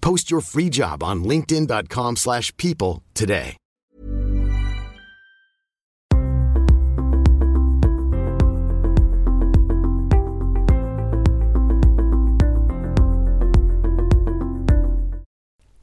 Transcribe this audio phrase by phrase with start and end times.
[0.00, 3.56] Post your free job on linkedin.com/people slash people today.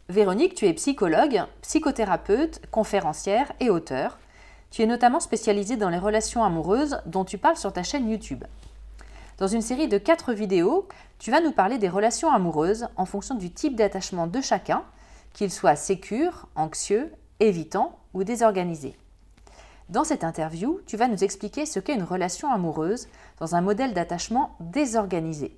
[0.10, 4.18] Véronique, tu es psychologue, psychothérapeute, conférencière et auteur.
[4.72, 8.44] Tu es notamment spécialisée dans les relations amoureuses dont tu parles sur ta chaîne YouTube.
[9.38, 10.88] Dans une série de quatre vidéos,
[11.20, 14.84] tu vas nous parler des relations amoureuses en fonction du type d'attachement de chacun,
[15.34, 18.96] qu'il soit sécure, anxieux, évitant ou désorganisé.
[19.90, 23.08] Dans cette interview, tu vas nous expliquer ce qu'est une relation amoureuse
[23.40, 25.56] dans un modèle d'attachement désorganisé.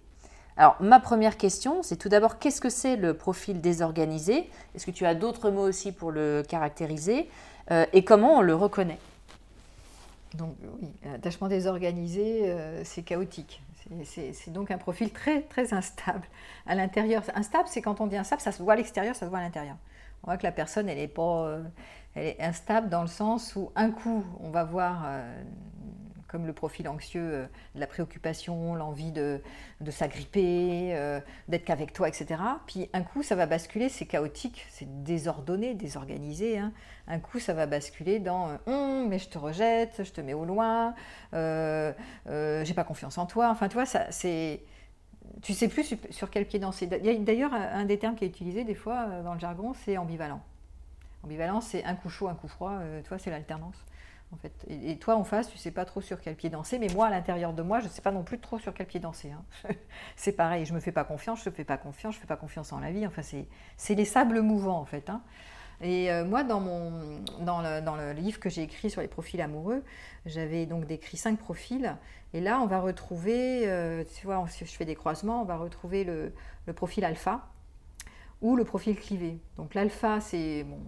[0.57, 4.49] Alors, ma première question, c'est tout d'abord qu'est-ce que c'est le profil désorganisé?
[4.75, 7.29] Est-ce que tu as d'autres mots aussi pour le caractériser?
[7.71, 8.99] Euh, Et comment on le reconnaît?
[10.33, 13.61] Donc oui, l'attachement désorganisé, euh, c'est chaotique.
[14.03, 16.27] C'est- donc un profil très très instable.
[16.67, 19.29] À l'intérieur, instable, c'est quand on dit instable, ça se voit à l'extérieur, ça se
[19.29, 19.77] voit à l'intérieur.
[20.23, 21.63] On voit que la personne, elle est pas, euh,
[22.15, 25.43] elle est instable dans le sens où un coup, on va voir, euh,
[26.29, 27.45] comme le profil anxieux, euh,
[27.75, 29.41] la préoccupation, l'envie de,
[29.89, 31.19] s'agripper, euh,
[31.49, 32.41] d'être qu'avec toi, etc.
[32.67, 36.57] Puis un coup, ça va basculer, c'est chaotique, c'est désordonné, désorganisé.
[36.57, 36.71] hein.
[37.09, 40.35] Un coup, ça va basculer dans euh, Hum, mais je te rejette, je te mets
[40.35, 40.93] au loin,
[41.33, 41.91] euh,
[42.27, 43.49] euh, j'ai pas confiance en toi.
[43.49, 44.61] Enfin, tu vois, ça, c'est.
[45.41, 46.87] Tu sais plus sur, quel pied danser.
[46.87, 50.41] D'ailleurs, un des termes qui est utilisé des fois dans le jargon, c'est ambivalent.
[51.23, 52.79] Ambivalent, c'est un coup chaud, un coup froid.
[53.03, 53.75] tu vois, c'est l'alternance.
[54.31, 54.53] En fait.
[54.69, 56.77] Et, toi, en face, tu sais pas trop sur quel pied danser.
[56.77, 58.99] Mais moi, à l'intérieur de moi, je sais pas non plus trop sur quel pied
[58.99, 59.31] danser.
[59.31, 59.43] hein.
[60.15, 60.65] c'est pareil.
[60.65, 62.79] Je me fais pas confiance, je te fais pas confiance, je fais pas confiance en
[62.79, 63.07] la vie.
[63.07, 63.23] Enfin,
[63.77, 65.09] c'est les sables mouvants, en fait.
[65.09, 65.21] hein.
[65.81, 69.07] Et euh, moi, dans, mon, dans, le, dans le livre que j'ai écrit sur les
[69.07, 69.83] profils amoureux,
[70.25, 71.95] j'avais donc décrit cinq profils.
[72.33, 75.55] Et là, on va retrouver, euh, tu vois, si je fais des croisements, on va
[75.57, 76.33] retrouver le
[76.73, 77.47] profil alpha
[78.41, 79.39] ou le profil clivé.
[79.57, 80.79] Donc l'alpha, c'est bon,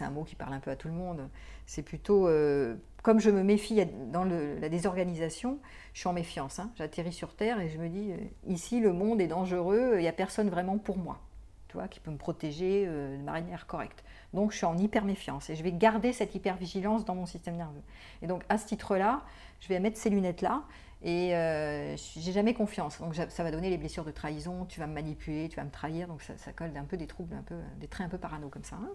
[0.00, 1.28] un mot qui parle un peu à tout le monde.
[1.66, 5.58] C'est plutôt euh, comme je me méfie dans la désorganisation,
[5.92, 6.58] je suis en méfiance.
[6.58, 6.70] hein.
[6.76, 8.16] J'atterris sur terre et je me dis euh,
[8.46, 11.20] ici le monde est dangereux, il n'y a personne vraiment pour moi,
[11.68, 14.02] tu vois, qui peut me protéger euh, de manière correcte.
[14.32, 17.26] Donc je suis en hyper méfiance et je vais garder cette hyper vigilance dans mon
[17.26, 17.82] système nerveux.
[18.22, 19.22] Et donc à ce titre-là,
[19.60, 20.62] je vais mettre ces lunettes-là
[21.04, 22.98] et euh, j'ai jamais confiance.
[22.98, 25.70] Donc ça va donner les blessures de trahison, tu vas me manipuler, tu vas me
[25.70, 28.48] trahir, donc ça, colle un peu des troubles, un peu, des traits un peu parano
[28.48, 28.76] comme ça.
[28.76, 28.90] hein.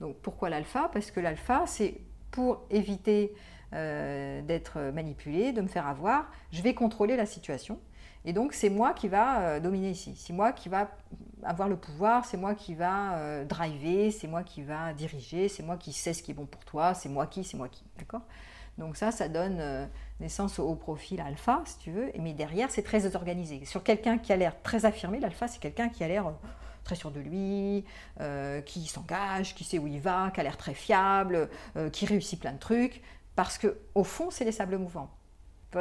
[0.00, 0.90] Donc pourquoi l'alpha?
[0.92, 1.98] Parce que l'alpha, c'est
[2.30, 3.32] pour éviter
[3.72, 7.80] euh, d'être manipulé, de me faire avoir, je vais contrôler la situation.
[8.26, 10.90] Et donc c'est moi qui va euh, dominer ici, c'est moi qui va
[11.42, 15.62] avoir le pouvoir, c'est moi qui va euh, driver, c'est moi qui va diriger, c'est
[15.62, 17.84] moi qui sais ce qui est bon pour toi, c'est moi qui, c'est moi qui,
[17.96, 18.22] d'accord?
[18.78, 19.86] Donc ça, ça donne euh,
[20.20, 23.64] naissance au profil alpha, si tu veux, mais derrière, c'est très désorganisé.
[23.64, 26.32] Sur quelqu'un qui a l'air très affirmé, l'alpha, c'est quelqu'un qui a l'air euh,
[26.84, 27.84] très sûr de lui,
[28.20, 32.06] euh, qui s'engage, qui sait où il va, qui a l'air très fiable, euh, qui
[32.06, 33.02] réussit plein de trucs,
[33.34, 35.10] parce que au fond, c'est les sables mouvants.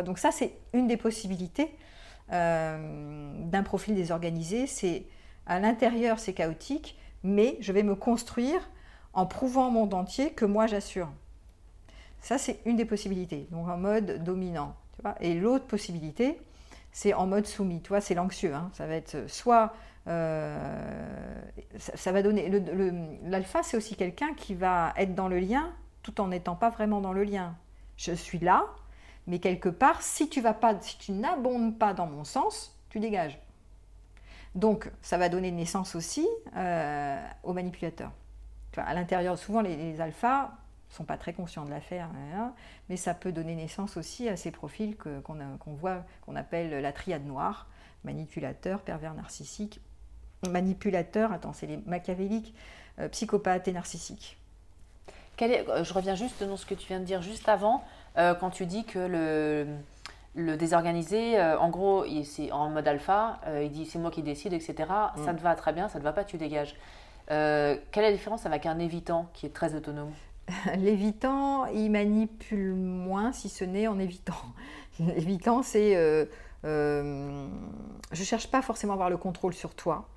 [0.03, 1.73] Donc ça, c'est une des possibilités
[2.29, 4.67] d'un profil désorganisé.
[4.67, 5.05] C'est
[5.45, 8.59] à l'intérieur, c'est chaotique, mais je vais me construire
[9.13, 11.07] en prouvant au monde entier que moi, j'assure.
[12.25, 14.75] Ça, c'est une des possibilités, donc en mode dominant.
[14.95, 15.16] tu vois.
[15.22, 16.42] Et l'autre possibilité,
[16.92, 17.83] c'est en mode soumis.
[17.83, 18.56] Tu vois, c'est l'anxieux.
[18.56, 18.72] hein.
[18.74, 19.74] Ça va être soit
[21.77, 22.50] ça, va donner.
[23.24, 27.00] L'alpha, c'est aussi quelqu'un qui va être dans le lien tout en n'étant pas vraiment
[27.00, 27.56] dans le lien.
[27.95, 28.66] Je suis là,
[29.27, 30.42] mais quelque part, si tu
[31.12, 33.39] n'abondes pas dans mon sens, tu dégages.
[34.56, 38.12] Donc, ça va donner naissance aussi euh, aux manipulateurs.
[38.77, 40.51] à l'intérieur, souvent les, alphas
[40.95, 42.53] sont pas très conscients de l'affaire, hein,
[42.89, 47.25] mais ça peut donner naissance aussi à ces profils qu'on voit, qu'on appelle la triade
[47.25, 47.68] noire
[48.03, 49.81] manipulateur, pervers narcissique,
[50.47, 52.53] manipulateur, attends, c'est les machiavéliques,
[53.00, 54.38] euh, psychopathes et narcissiques.
[55.42, 57.83] Euh, je reviens juste dans ce que tu viens de dire juste avant,
[58.15, 59.68] quand tu dis que le,
[60.36, 64.21] le désorganisé, euh, en gros, c'est en mode alpha, euh, il dit c'est moi qui
[64.21, 64.75] décide, etc.
[65.15, 65.38] Ça mm.
[65.38, 66.75] te va très bien, ça te va pas, tu dégages.
[67.31, 70.12] Euh, quelle est la différence avec un évitant qui est très autonome?
[70.77, 74.33] L'évitant, il manipule moins, si ce n'est en évitant.
[75.00, 76.27] L'évitant, c'est
[76.63, 80.07] je cherche pas forcément à avoir le contrôle sur toi.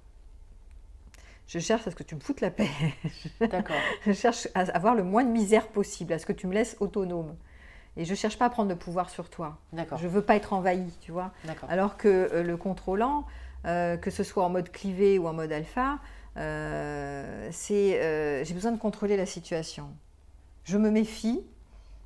[1.49, 2.69] Je cherche à ce que tu me foutes la paix.
[3.41, 3.77] D'accord.
[4.07, 6.77] je cherche à avoir le moins de misère possible, à ce que tu me laisses
[6.81, 7.35] autonome.
[7.97, 9.59] Et je ne cherche pas à prendre le pouvoir sur toi.
[9.73, 11.33] Je ne veux pas être envahi, tu vois.
[11.69, 13.25] Alors que euh, le contrôlant,
[13.65, 15.99] euh, que ce soit en mode clivé ou en mode alpha,
[16.37, 19.89] euh, c'est j'ai besoin de contrôler la situation.
[20.69, 21.41] Je me méfie,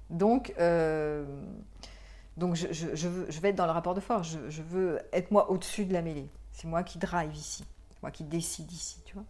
[0.09, 0.55] donc,
[2.37, 4.37] donc je, je, veux, je, vais être dans le rapport de force.
[4.49, 6.29] Je, veux être moi au-dessus de la mêlée.
[6.53, 7.64] C'est moi qui drive ici,
[8.03, 9.25] moi qui décide ici, tu vois.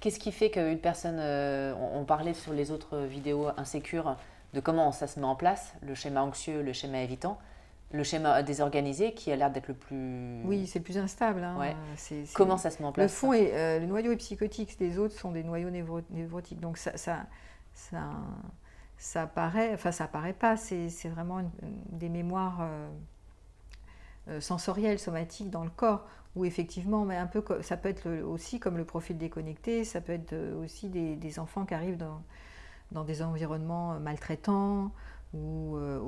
[0.00, 4.16] Qu'est-ce qui fait qu'une personne, on, parlait sur les autres vidéos insécures,
[4.54, 7.38] de comment ça se met en place, le schéma anxieux, le schéma évitant,
[7.92, 10.42] le schéma désorganisé qui a l'air d'être le plus...
[10.44, 11.44] Oui, c'est plus instable.
[11.44, 11.74] Hein.
[12.34, 14.98] Comment ça se met en place Le fond est, euh, le noyau est psychotique, les
[14.98, 16.60] autres sont des noyaux névrotiques.
[16.60, 17.26] Donc ça, ça,
[17.74, 18.10] ça,
[18.96, 21.42] ça apparaît, enfin ça apparaît pas, c'est vraiment
[21.90, 22.90] des mémoires euh,
[24.28, 28.60] euh, sensorielles, somatiques dans le corps, où effectivement, mais un peu, ça peut être aussi
[28.60, 32.22] comme le profil déconnecté, ça peut être aussi des, des enfants qui arrivent dans
[32.92, 34.92] dans des environnements euh, maltraitants
[35.34, 35.98] ou, euh,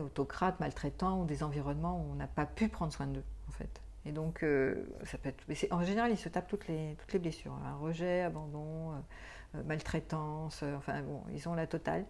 [0.00, 3.80] autocrates maltraitants ou des environnements où on n'a pas pu prendre soin d'eux en fait.
[4.04, 7.18] Et donc, euh, ça peut être, en général, ils se tapent toutes les, toutes les
[7.18, 7.52] blessures.
[7.52, 7.76] Hein.
[7.80, 8.92] rejet, abandon,
[9.64, 12.04] maltraitance, enfin bon, ils ont la totale.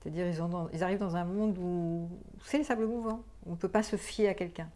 [0.00, 0.26] C'est-à-dire,
[0.72, 2.08] ils, arrivent dans un monde où
[2.44, 4.68] c'est les sables mouvants, on ne peut pas se fier à quelqu'un.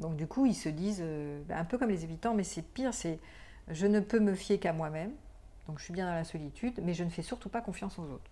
[0.00, 1.04] Donc, du coup, ils se disent,
[1.46, 3.20] ben, un peu comme les évitants, mais c'est pire, c'est
[3.68, 5.12] je ne peux me fier qu'à moi-même.
[5.66, 8.04] Donc je suis bien dans la solitude, mais je ne fais surtout pas confiance aux
[8.04, 8.30] autres.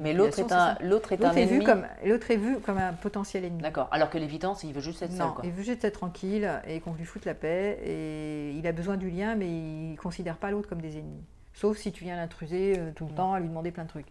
[0.00, 1.58] Mais, l'autre est, un, l'autre est un ennemi.
[1.58, 3.62] Vu comme, l'autre est vu comme un potentiel ennemi.
[3.62, 3.88] D'accord.
[3.90, 5.26] Alors que l'évitant, il veut juste être seul.
[5.26, 7.80] Non, il veut juste être tranquille et qu'on lui foute la paix.
[7.84, 11.24] Et il a besoin du lien, mais il ne considère pas l'autre comme des ennemis.
[11.54, 13.16] Sauf si tu viens l'intruser euh, tout le mm.
[13.16, 14.06] temps, à lui demander plein de trucs.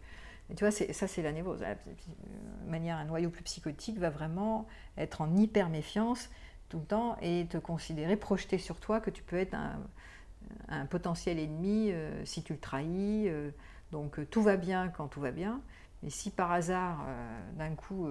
[0.50, 1.60] Et tu vois, ça, c'est la névrose.
[1.60, 4.68] De manière, un noyau plus psychotique va vraiment
[4.98, 6.30] être en hyper méfiance
[6.70, 9.56] tout le temps et te considérer, projeter sur toi que tu peux être
[10.70, 13.28] un, potentiel ennemi euh, si tu le trahis.
[13.28, 13.52] Euh,
[13.92, 15.62] donc euh, tout va bien quand tout va bien.
[16.04, 17.06] Mais si par hasard,
[17.58, 18.08] d'un coup,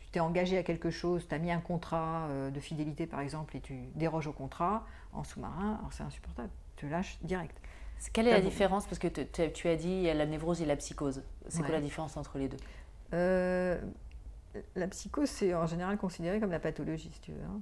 [0.00, 3.54] tu t'es engagé à quelque chose, tu as mis un contrat de fidélité par exemple
[3.54, 6.48] et tu déroges au contrat en sous-marin, alors c'est insupportable.
[6.76, 7.60] Tu lâches direct.
[8.14, 8.86] Quelle est la différence?
[8.86, 11.22] Parce que tu as dit il y a la névrose et la psychose.
[11.48, 12.56] C'est quoi la différence entre les deux?
[14.76, 17.44] La psychose, c'est en général considéré comme la pathologie, si tu veux.
[17.44, 17.60] Hein.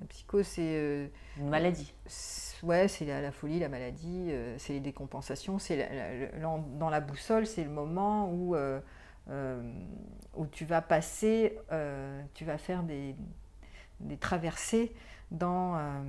[0.00, 0.76] La psychose, c'est.
[0.76, 1.06] Euh,
[1.38, 1.94] Une maladie.
[2.62, 5.58] Ouais, c'est la, folie, la maladie, euh, c'est les décompensations.
[5.58, 5.88] C'est
[6.40, 8.80] dans la boussole, c'est le moment où, euh,
[10.36, 11.58] où tu vas passer,
[12.34, 13.16] tu vas faire des,
[14.00, 14.92] des traversées
[15.30, 16.04] dans,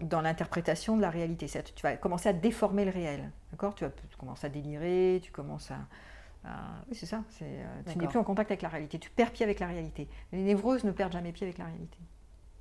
[0.00, 1.46] dans l'interprétation de la réalité.
[1.46, 3.30] Tu vas commencer à déformer le réel.
[3.52, 3.74] D'accord?
[3.74, 5.78] Tu vas commencer à délirer, tu commences à
[6.44, 7.22] ah, oui, c'est ça.
[7.42, 8.98] Euh, tu n'es plus en contact avec la réalité.
[8.98, 10.08] Tu perds pied avec la réalité.
[10.32, 11.98] Les névroses ne perdent jamais pied avec la réalité.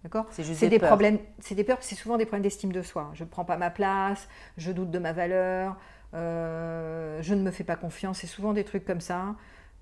[0.03, 0.25] D'accord?
[0.31, 1.19] C'est des, problèmes.
[1.39, 1.77] C'est des peurs.
[1.81, 3.11] C'est souvent des problèmes d'estime de soi.
[3.13, 4.27] Je ne prends pas ma place.
[4.57, 5.77] Je doute de ma valeur.
[6.13, 8.19] Euh, je ne me fais pas confiance.
[8.19, 9.35] C'est souvent des trucs comme ça.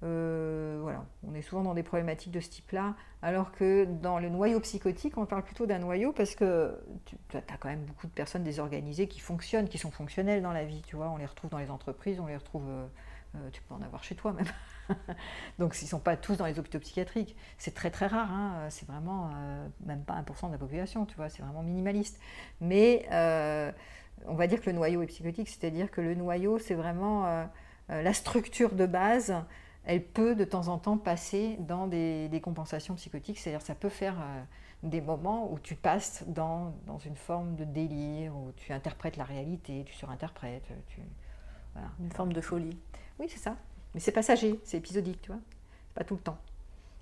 [0.04, 4.28] Euh, voilà, on est souvent dans des problématiques de ce type-là, alors que dans le
[4.28, 8.12] noyau psychotique, on parle plutôt d'un noyau parce que tu as quand même beaucoup de
[8.12, 11.50] personnes désorganisées qui fonctionnent, qui sont fonctionnelles dans la vie, tu vois, on les retrouve
[11.50, 12.66] dans les entreprises, on les retrouve
[13.36, 14.48] euh, tu peux en avoir chez toi même.
[15.60, 17.36] Donc ils ne sont pas tous dans les hôpitaux psychiatriques.
[17.58, 18.68] C'est très très rare, hein.
[18.70, 22.20] c'est vraiment euh, même pas 1% de la population, tu vois, c'est vraiment minimaliste.
[22.62, 23.72] Mais euh,
[24.28, 27.48] on va dire que le noyau est psychotique, c'est-à-dire que le noyau, c'est vraiment
[27.90, 29.36] la structure de base.
[29.84, 34.16] Elle peut de temps en temps passer dans des, compensations psychotiques, c'est-à-dire ça peut faire
[34.84, 39.26] des moments où tu passes dans, dans, une forme de délire, où tu interprètes la
[39.26, 40.72] réalité, tu surinterprètes.
[40.88, 41.02] Tu,
[42.00, 42.78] Une forme de folie.
[43.20, 43.56] Oui, c'est ça.
[43.94, 45.42] Mais c'est passager, c'est épisodique, tu vois.
[45.94, 46.38] Pas tout le temps.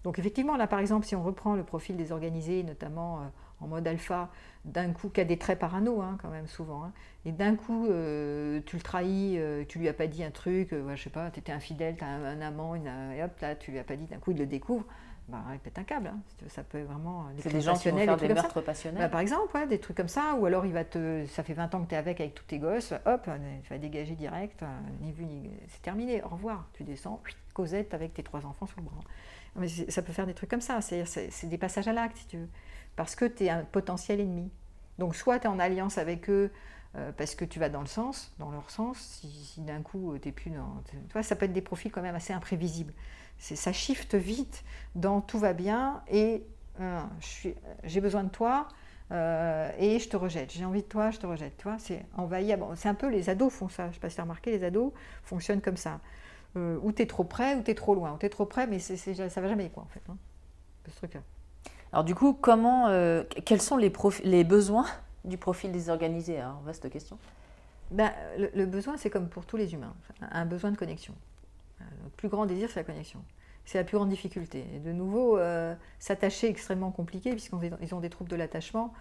[0.03, 3.87] Donc effectivement, là par exemple, si on reprend le profil des organisés, notamment en mode
[3.87, 4.29] alpha,
[4.65, 6.91] d'un coup, qui a des traits parano hein, quand même souvent, hein,
[7.25, 9.39] et d'un coup tu le trahis,
[9.69, 12.41] tu lui as pas dit un truc, je sais pas, tu étais infidèle, tu un,
[12.41, 14.85] amant, et hop, là tu lui as pas dit, d'un coup il le découvre,
[15.29, 16.07] bah, un câble.
[16.07, 16.19] Hein.
[16.47, 17.27] Ça peut vraiment.
[17.39, 19.01] C'est des gens qui vont faire des meurtres passionnels.
[19.01, 20.35] Bah, par exemple, des trucs comme ça.
[20.37, 22.43] Ou alors, il va te, ça fait 20 ans que tu es avec, avec tous
[22.43, 22.93] tes gosses.
[23.05, 23.29] Hop,
[23.63, 24.63] tu vas dégager direct.
[24.63, 24.65] Euh,
[25.01, 25.49] ni vu, ni.
[25.69, 26.21] C'est terminé.
[26.23, 26.67] Au revoir.
[26.73, 27.21] Tu descends.
[27.53, 28.99] Cosette avec tes trois enfants sur le bras.
[29.55, 30.81] Mais ça peut faire des trucs comme ça.
[30.81, 32.49] C'est des passages à l'acte, si tu veux.
[32.95, 34.51] Parce que tu es un potentiel ennemi.
[34.99, 36.51] Donc, soit tu es en alliance avec eux.
[36.95, 40.29] Euh, parce que tu vas dans le sens, dans leur sens, si, d'un coup tu
[40.29, 40.83] es plus dans.
[40.91, 42.93] Tu vois, ça peut être des profils quand même assez imprévisibles
[43.39, 44.63] ça shift vite
[44.95, 46.43] dans tout va bien et
[46.79, 47.01] euh,
[47.83, 48.67] j'ai besoin de toi
[49.11, 50.51] euh, et je te rejette.
[50.51, 51.57] J'ai envie de toi, je te rejette.
[51.57, 52.53] Tu vois, c'est envahi.
[52.75, 53.83] c'est un peu les ados font ça.
[53.83, 54.91] Je ne sais pas si tu as remarqué, les ados
[55.23, 55.99] fonctionnent comme ça.
[56.55, 58.13] Euh, ou tu es trop près, ou tu es trop loin.
[58.13, 60.01] Ou tu es trop près, mais ça va jamais, quoi, en fait.
[60.09, 60.17] Hein,
[60.87, 61.21] ce truc-là.
[61.91, 62.87] Alors, du coup, comment,
[63.45, 63.91] quels sont les,
[64.23, 64.85] les besoins
[65.25, 67.17] du profil désorganisé Alors, vaste question.
[67.91, 71.13] Ben, le, le, besoin, c'est comme pour tous les humains, un besoin de connexion.
[72.03, 73.23] Notre plus grand désir, c'est la connexion.
[73.65, 74.65] C'est la plus grande difficulté.
[74.75, 78.93] Et de nouveau, euh, s'attacher est extrêmement compliqué, puisqu'ils ont des troubles de l'attachement.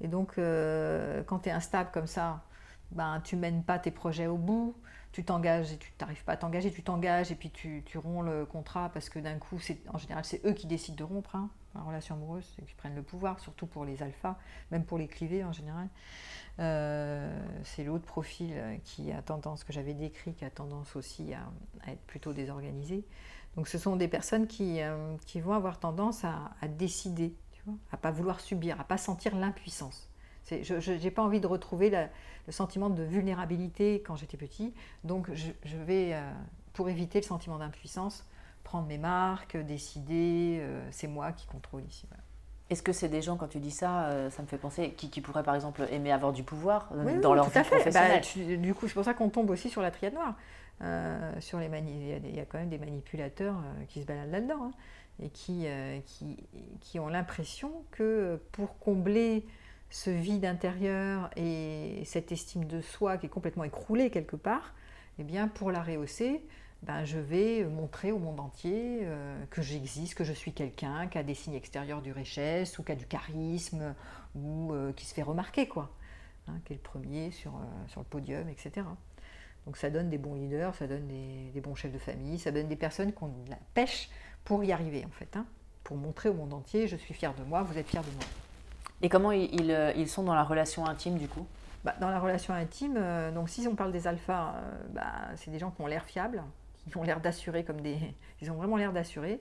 [0.00, 2.42] Et donc, euh, quand tu es instable comme ça,
[2.90, 4.74] ben, tu mènes pas tes projets au bout,
[5.12, 8.22] tu t'engages et tu n'arrives pas à t'engager, tu t'engages et puis tu, tu, romps
[8.22, 9.58] le contrat parce que d'un coup,
[9.92, 12.94] en général, c'est eux qui décident de rompre hein, la relation amoureuse, c'est qui prennent
[12.94, 14.36] le pouvoir, surtout pour les alphas,
[14.70, 15.88] même pour les clivés en général.
[16.60, 18.52] Euh, c'est l'autre profil
[18.84, 21.48] qui a tendance, que j'avais décrit, qui a tendance aussi à,
[21.90, 23.04] être plutôt désorganisé.
[23.56, 27.74] Donc ce sont des personnes qui, euh, qui vont avoir tendance à, décider, tu vois,
[27.92, 30.08] à pas vouloir subir, à pas sentir l'impuissance.
[30.50, 34.72] Je n'ai pas envie de retrouver le sentiment de vulnérabilité quand j'étais petit,
[35.04, 36.32] donc je, vais, euh,
[36.72, 38.24] pour éviter le sentiment d'impuissance,
[38.68, 42.06] prendre mes marques, décider, c'est moi qui contrôle ici.
[42.70, 45.20] Est-ce que c'est des gens, quand tu dis ça, euh, ça me fait penser, qui,
[45.22, 48.60] pourraient par exemple aimer avoir du pouvoir euh, dans leur vie bah, professionnelle?
[48.60, 50.34] Du coup, c'est pour ça qu'on tombe aussi sur la triade noire.
[50.82, 53.56] Euh, sur les il, y a quand même des manipulateurs
[53.88, 54.70] qui se baladent là-dedans hein,
[55.20, 55.66] et qui,
[56.04, 56.36] qui,
[56.80, 59.44] qui, ont l'impression que pour combler
[59.90, 64.74] ce vide intérieur et cette estime de soi qui est complètement écroulée quelque part,
[65.18, 66.44] eh bien, pour la rehausser,
[66.82, 71.18] ben, je vais montrer au monde entier euh, que j'existe, que je suis quelqu'un qui
[71.18, 73.94] a des signes extérieurs du richesse ou qui a du charisme
[74.36, 75.90] ou euh, qui se fait remarquer, quoi.
[76.46, 78.86] Hein, qui est le premier sur, euh, sur le podium, etc.
[79.66, 82.68] Donc ça donne des bons leaders, ça donne des, bons chefs de famille, ça donne
[82.68, 84.08] des personnes qui ont de la pêche
[84.44, 85.36] pour y arriver, en fait.
[85.36, 85.46] Hein,
[85.82, 88.24] pour montrer au monde entier, je suis fier de moi, vous êtes fier de moi.
[89.02, 91.46] Et comment ils, ils sont dans la relation intime, du coup?
[91.84, 92.98] Bah, Dans la relation intime,
[93.34, 94.54] donc si on parle des alphas,
[94.90, 96.42] bah, c'est des gens qui ont l'air fiables,
[96.88, 97.98] ils ont l'air d'assurer comme des.
[98.40, 99.40] Ils ont vraiment l'air d'assurer.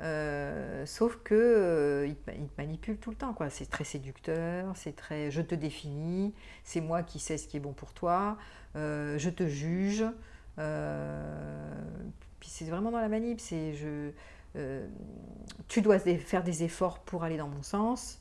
[0.00, 3.32] Euh, sauf que euh, ils, te manipulent tout le temps.
[3.32, 3.50] Quoi.
[3.50, 7.60] C'est très séducteur, c'est très je te définis, c'est moi qui sais ce qui est
[7.60, 8.38] bon pour toi,
[8.76, 10.04] euh, je te juge.
[10.56, 14.10] puis c'est vraiment dans la manip, c'est je.
[15.66, 18.20] tu dois faire des efforts pour aller dans mon sens.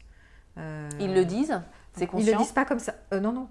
[0.57, 1.61] ils le disent
[1.93, 2.95] C'est conscient Ils le disent pas comme ça.
[3.11, 3.49] non, non.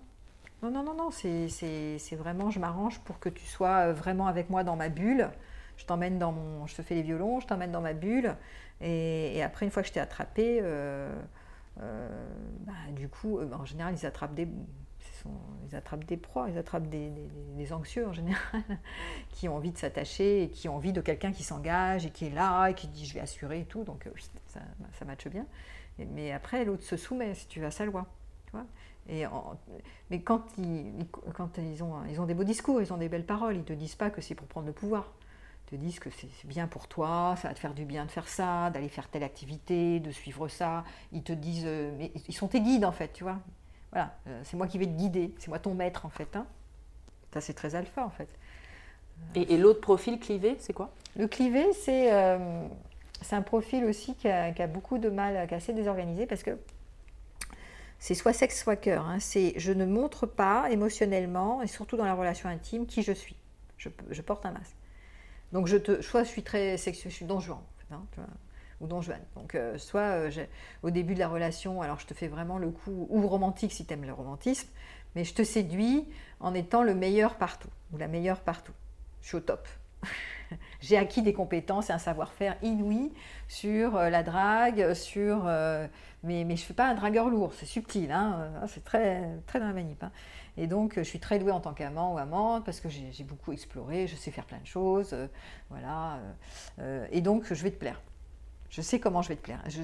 [0.62, 4.48] Non, non, non, non, c'est vraiment, je m'arrange pour que tu sois euh, vraiment avec
[4.48, 5.30] moi dans ma bulle.
[5.76, 8.34] Je t'emmène dans mon, je te fais les violons, je t'emmène dans ma bulle.
[8.80, 11.14] Et, après, une fois que je t'ai attrapé, euh,
[11.82, 12.26] euh,
[12.60, 14.48] bah, du coup, en général, ils attrapent des,
[15.68, 18.62] ils attrapent des proies, ils attrapent des, anxieux en général,
[19.30, 22.26] qui ont envie de s'attacher et qui ont envie de quelqu'un qui s'engage et qui
[22.26, 23.84] est là et qui dit je vais assurer et tout.
[23.84, 24.60] Donc oui, ça,
[24.92, 25.46] ça matche bien.
[25.98, 28.06] Mais après, l'autre se soumet si tu vas à sa loi.
[28.46, 28.66] Tu vois
[30.10, 33.26] mais quand, ils, quand ils, ont, ils ont des beaux discours, ils ont des belles
[33.26, 35.12] paroles, ils ne te disent pas que c'est pour prendre le pouvoir.
[35.66, 38.10] Ils te disent que c'est bien pour toi, ça va te faire du bien de
[38.10, 40.84] faire ça, d'aller faire telle activité, de suivre ça.
[41.12, 43.38] Ils te disent, euh, mais ils sont tes guides en fait, tu vois.
[43.90, 46.36] Voilà, euh, c'est moi qui vais te guider, c'est moi ton maître en fait.
[46.36, 46.46] Hein.
[47.32, 48.28] Ça c'est très alpha en fait.
[49.34, 50.90] Et, l'autre profil clivé, c'est quoi?
[51.16, 52.68] Le clivé, c'est euh,
[53.32, 56.42] un profil aussi qui a, qui a, beaucoup de mal, qui est assez désorganisé parce
[56.42, 56.58] que
[58.06, 59.04] c'est soit sexe, soit cœur.
[59.04, 59.18] Hein.
[59.18, 63.34] C'est je ne montre pas émotionnellement, et surtout dans la relation intime, qui je suis.
[63.78, 64.76] Je, porte un masque.
[65.50, 67.58] Donc, je te, soit je suis très sexuelle, je suis don Juan,
[67.90, 68.04] hein,
[68.80, 69.20] ou don Juan.
[69.34, 70.30] Donc, euh, soit euh,
[70.84, 73.84] au début de la relation, alors je te fais vraiment le coup, ou romantique si
[73.84, 74.68] tu aimes le romantisme,
[75.16, 76.06] mais je te séduis
[76.38, 78.74] en étant le meilleur partout, ou la meilleure partout.
[79.20, 79.66] Je suis au top.
[80.80, 83.12] J'ai acquis des compétences et un savoir-faire inouï
[83.48, 85.48] sur euh, la drague, sur
[86.22, 89.60] mais, je ne fais pas un dragueur lourd, c'est subtil, hein, ah, c'est très, très
[89.60, 90.02] dans la manip.
[90.02, 90.10] Hein.
[90.56, 93.52] Et donc, je suis très douée en tant qu'amant ou amante parce que j'ai beaucoup
[93.52, 95.26] exploré, je sais faire plein de choses, euh,
[95.70, 96.14] voilà.
[96.14, 96.32] Euh,
[96.80, 98.00] euh, et donc, je vais te plaire.
[98.70, 99.62] Je sais comment je vais te plaire.
[99.68, 99.82] Je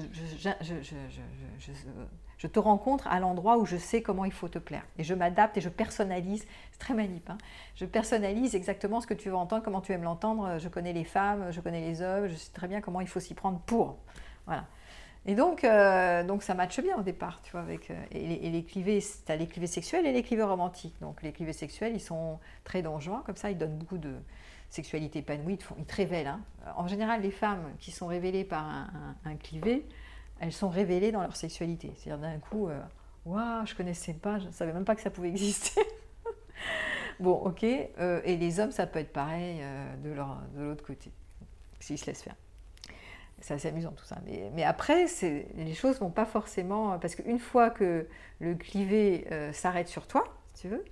[2.47, 4.83] te rencontre à l'endroit où je sais comment il faut te plaire.
[4.97, 6.45] Et je m'adapte et je personnalise.
[6.71, 7.29] C'est très manip.
[7.29, 7.37] Hein.
[7.75, 10.57] Je personnalise exactement ce que tu veux entendre, comment tu aimes l'entendre.
[10.59, 13.19] Je connais les femmes, je connais les hommes, je sais très bien comment il faut
[13.19, 13.97] s'y prendre pour.
[14.45, 14.65] Voilà.
[15.25, 18.63] Et donc, euh, donc ça matche bien au départ, tu vois, avec euh, et les,
[18.63, 20.95] clivés, tu as les clivés sexuels et les clivés romantiques.
[20.99, 24.15] Donc les clivés sexuels, ils sont très dangereux, comme ça, ils donnent beaucoup de
[24.69, 26.27] sexualité épanouie, ils te, révèlent.
[26.27, 26.41] Hein.
[26.75, 29.85] En général, les femmes qui sont révélées par un, un, clivé,
[30.39, 31.93] elles sont révélées dans leur sexualité.
[31.97, 32.79] C'est-à-dire d'un coup, euh,
[33.25, 35.81] waouh, je connaissais pas, je ne savais même pas que ça pouvait exister.
[37.19, 37.63] bon, ok.
[37.63, 39.61] et les hommes, ça peut être pareil
[40.03, 41.11] de l'autre de côté,
[41.79, 42.35] s'ils se laissent faire
[43.43, 44.17] c'est assez amusant tout ça.
[44.53, 45.05] Mais, après,
[45.55, 46.97] les choses vont pas forcément.
[46.97, 48.07] Parce qu'une fois que
[48.39, 50.23] le clivé euh, s'arrête sur toi,
[50.53, 50.85] si tu veux,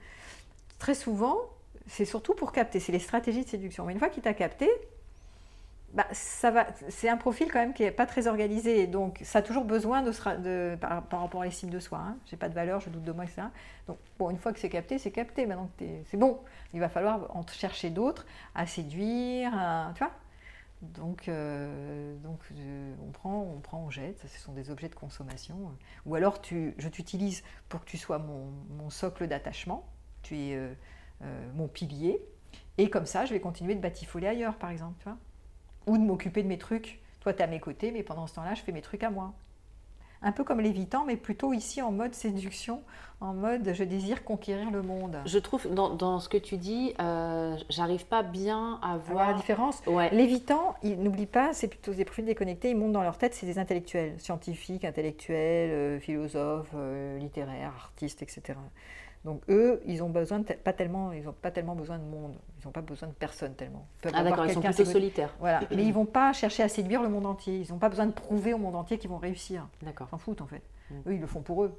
[0.77, 1.38] très souvent,
[1.88, 2.81] c'est surtout pour capter.
[2.81, 3.86] C'est les stratégies de séduction.
[3.86, 4.69] Mais une fois qu'il t'a capté,
[5.93, 6.07] bah.
[6.12, 8.88] C'est un profil quand même qui n'est pas très organisé.
[8.88, 12.00] Donc, ça a toujours besoin de, par, rapport à l'estime de soi.
[12.00, 12.17] Hein.
[12.25, 13.43] J'ai pas de valeur, je doute de moi, etc.
[13.88, 13.98] Donc,
[14.31, 15.45] une fois que c'est capté, c'est capté.
[15.45, 16.39] Maintenant c'est bon,
[16.74, 19.51] il va falloir en chercher d'autres à séduire,
[19.95, 20.12] tu vois
[20.81, 25.71] donc, euh, euh, on, prend, on prend, on jette, ce sont des objets de consommation.
[26.05, 29.88] Ou alors je t'utilise pour que tu sois mon, socle d'attachement,
[30.24, 30.74] tu es euh,
[31.53, 32.19] mon pilier,
[32.77, 35.17] et comme ça je vais continuer de batifoler ailleurs par exemple, tu vois
[35.88, 37.00] ou de m'occuper de mes trucs.
[37.21, 39.09] Toi tu es à mes côtés, mais pendant ce temps-là je fais mes trucs à
[39.09, 39.33] moi
[40.23, 42.81] un peu comme l'évitant, mais plutôt ici en mode séduction,
[43.21, 45.17] en mode je désire conquérir le monde.
[45.25, 49.81] Je trouve dans, ce que tu dis, euh, j'arrive pas bien à voir la différence.
[50.11, 53.57] L'évitant, n'oublie pas, c'est plutôt des profils déconnectés, ils montent dans leur tête, c'est des
[53.57, 58.59] intellectuels, scientifiques, intellectuels, euh, philosophes, euh, littéraires, artistes, etc.
[59.23, 62.65] Donc eux, ils ont besoin pas tellement, ils ont pas tellement besoin de monde, ils
[62.65, 63.85] n'ont pas besoin de personne tellement.
[64.13, 65.33] ah d'accord, ils sont plutôt solitaires.
[65.39, 67.59] Voilà, mais ils vont pas chercher à séduire le monde entier.
[67.59, 69.67] Ils n'ont pas besoin de prouver au monde entier qu'ils vont réussir.
[69.83, 70.09] D'accord.
[70.09, 70.63] S'en foutent en fait.
[70.89, 70.95] Mm.
[71.07, 71.77] Eux, ils le font pour eux.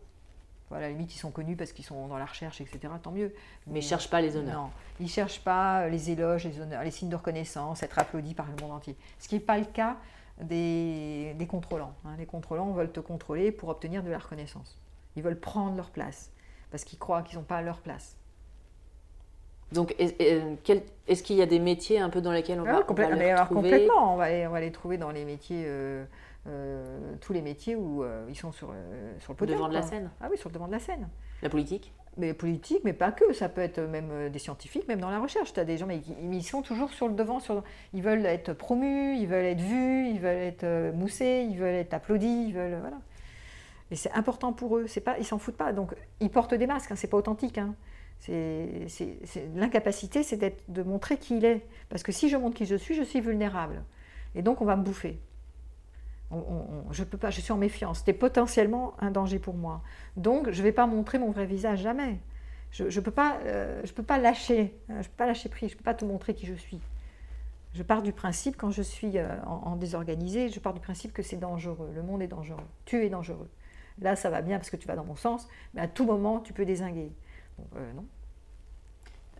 [0.69, 2.79] Voilà, à la limite, ils sont connus parce qu'ils sont dans la recherche, etc.
[3.03, 3.35] Tant mieux.
[3.67, 4.63] Mais, ils ne cherchent pas les honneurs.
[4.63, 4.71] Non,
[5.01, 8.47] ils ne cherchent pas les éloges, les honneurs, les signes de reconnaissance, être applaudis par
[8.47, 8.97] le monde entier.
[9.19, 9.97] Ce qui n'est pas le cas
[10.41, 11.93] des, des contrôlants.
[12.05, 12.15] Hein.
[12.19, 14.79] Les contrôlants veulent te contrôler pour obtenir de la reconnaissance.
[15.17, 16.31] Ils veulent prendre leur place
[16.73, 18.17] parce qu'ils croient qu'ils n'ont pas leur place.
[19.71, 22.95] Donc, est-ce qu'il y a des métiers un peu dans lesquels on, ah va, on
[22.95, 26.05] va, les Complètement, on va, les, on va les trouver dans les métiers, euh,
[26.47, 28.75] euh, tous les métiers où euh, ils sont sur,
[29.21, 29.59] sur le podium.
[29.59, 31.09] Devant de la scène Ah oui, sur le devant de la scène.
[31.43, 31.93] La politique?
[32.19, 33.33] Mais politique, mais pas que.
[33.33, 35.55] Ça peut être même des scientifiques, même dans la recherche.
[35.55, 37.41] Tu as des gens, mais, ils sont toujours sur le devant.
[37.41, 37.63] Sur,
[37.95, 41.95] ils veulent être promus, ils veulent être vus, ils veulent être moussés, ils veulent être
[41.95, 42.79] applaudis, ils veulent.
[42.81, 42.99] Voilà.
[43.93, 44.87] Et c'est important pour eux.
[44.87, 45.75] C'est pas, ils s'en foutent pas.
[45.75, 46.91] Donc ils portent des masques.
[46.91, 47.59] Hein, c'est pas authentique.
[47.59, 47.75] Hein.
[48.21, 48.87] C'est,
[49.55, 51.67] l'incapacité, c'est d'être, de montrer qui il est.
[51.91, 53.85] Parce que si je montre qui je suis, je suis vulnérable.
[54.35, 55.21] Et donc on va me bouffer.
[56.91, 57.29] je peux pas.
[57.29, 58.03] Je suis en méfiance.
[58.07, 59.83] C'est potentiellement un danger pour moi.
[60.17, 62.19] Donc je vais pas montrer mon vrai visage jamais.
[62.71, 63.41] Je, ne peux pas.
[63.45, 64.75] Euh, je peux pas lâcher.
[64.89, 65.73] Euh, je peux pas lâcher prise.
[65.73, 66.81] Je peux pas te montrer qui je suis.
[67.75, 71.23] Je pars du principe, quand je suis euh, en désorganisé, je pars du principe que
[71.23, 71.91] c'est dangereux.
[71.95, 72.65] Le monde est dangereux.
[72.87, 73.49] Tu es dangereux.
[74.01, 76.41] Là, ça va bien parce que tu vas dans mon sens, mais à tout moment,
[76.41, 77.13] tu peux désinguer.
[77.77, 78.05] Euh, non.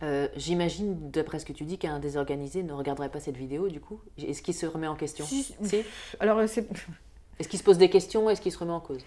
[0.01, 3.79] Euh, j'imagine, d'après ce que tu dis, qu'un désorganisé ne regarderait pas cette vidéo, du
[3.79, 5.55] coup Est-ce qu'il se remet en question si,
[6.19, 6.67] Alors, euh, c'est...
[7.39, 9.03] Est-ce qu'il se pose des questions Est-ce qu'il se remet en cause?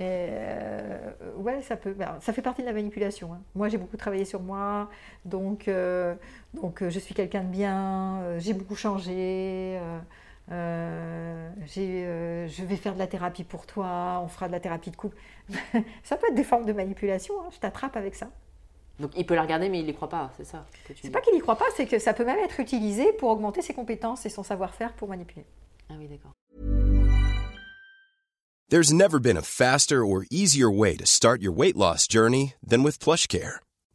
[0.00, 1.94] Euh, Ouais, ça peut.
[1.94, 3.32] Ben, ça fait partie de la manipulation.
[3.32, 3.40] Hein.
[3.54, 4.90] Moi, j'ai beaucoup travaillé sur moi,
[5.24, 5.70] donc,
[6.52, 8.38] donc je suis quelqu'un de bien.
[8.38, 9.80] j'ai beaucoup changé.
[10.50, 14.90] Euh, euh, je vais faire de la thérapie pour toi, on fera de la thérapie
[14.90, 15.16] de couple.
[16.02, 18.30] ça peut être des formes de manipulation, hein, je t'attrape avec ça.
[18.98, 20.66] Donc il peut la regarder, mais il n'y croit pas, c'est ça
[21.00, 23.62] C'est pas qu'il n'y croit pas, c'est que ça peut même être utilisé pour augmenter
[23.62, 25.46] ses compétences et son savoir-faire pour manipuler.
[25.88, 26.32] Ah oui, d'accord.
[28.68, 32.84] There's never been a faster or easier way to start your weight loss journey than
[32.84, 33.58] with PlushCare.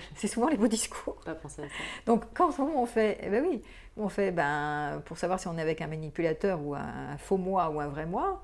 [0.14, 1.16] c'est souvent les beaux discours.
[1.24, 1.74] Pas penser à ça.
[2.06, 3.62] Donc quand on fait, eh ben oui,
[3.96, 7.70] on fait, ben, pour savoir si on est avec un manipulateur ou un faux moi
[7.70, 8.42] ou un vrai moi,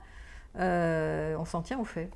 [0.57, 2.11] euh, on s'en tient au fait.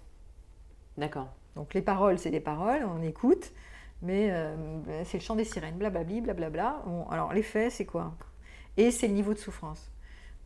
[0.96, 1.28] D'accord.
[1.54, 3.52] Donc les paroles, c'est des paroles, on écoute,
[4.00, 6.82] mais euh, c'est le chant des sirènes, blablabli, blablabla.
[6.86, 8.14] Bon, alors les faits, c'est quoi?
[8.76, 9.90] Et c'est le niveau de souffrance.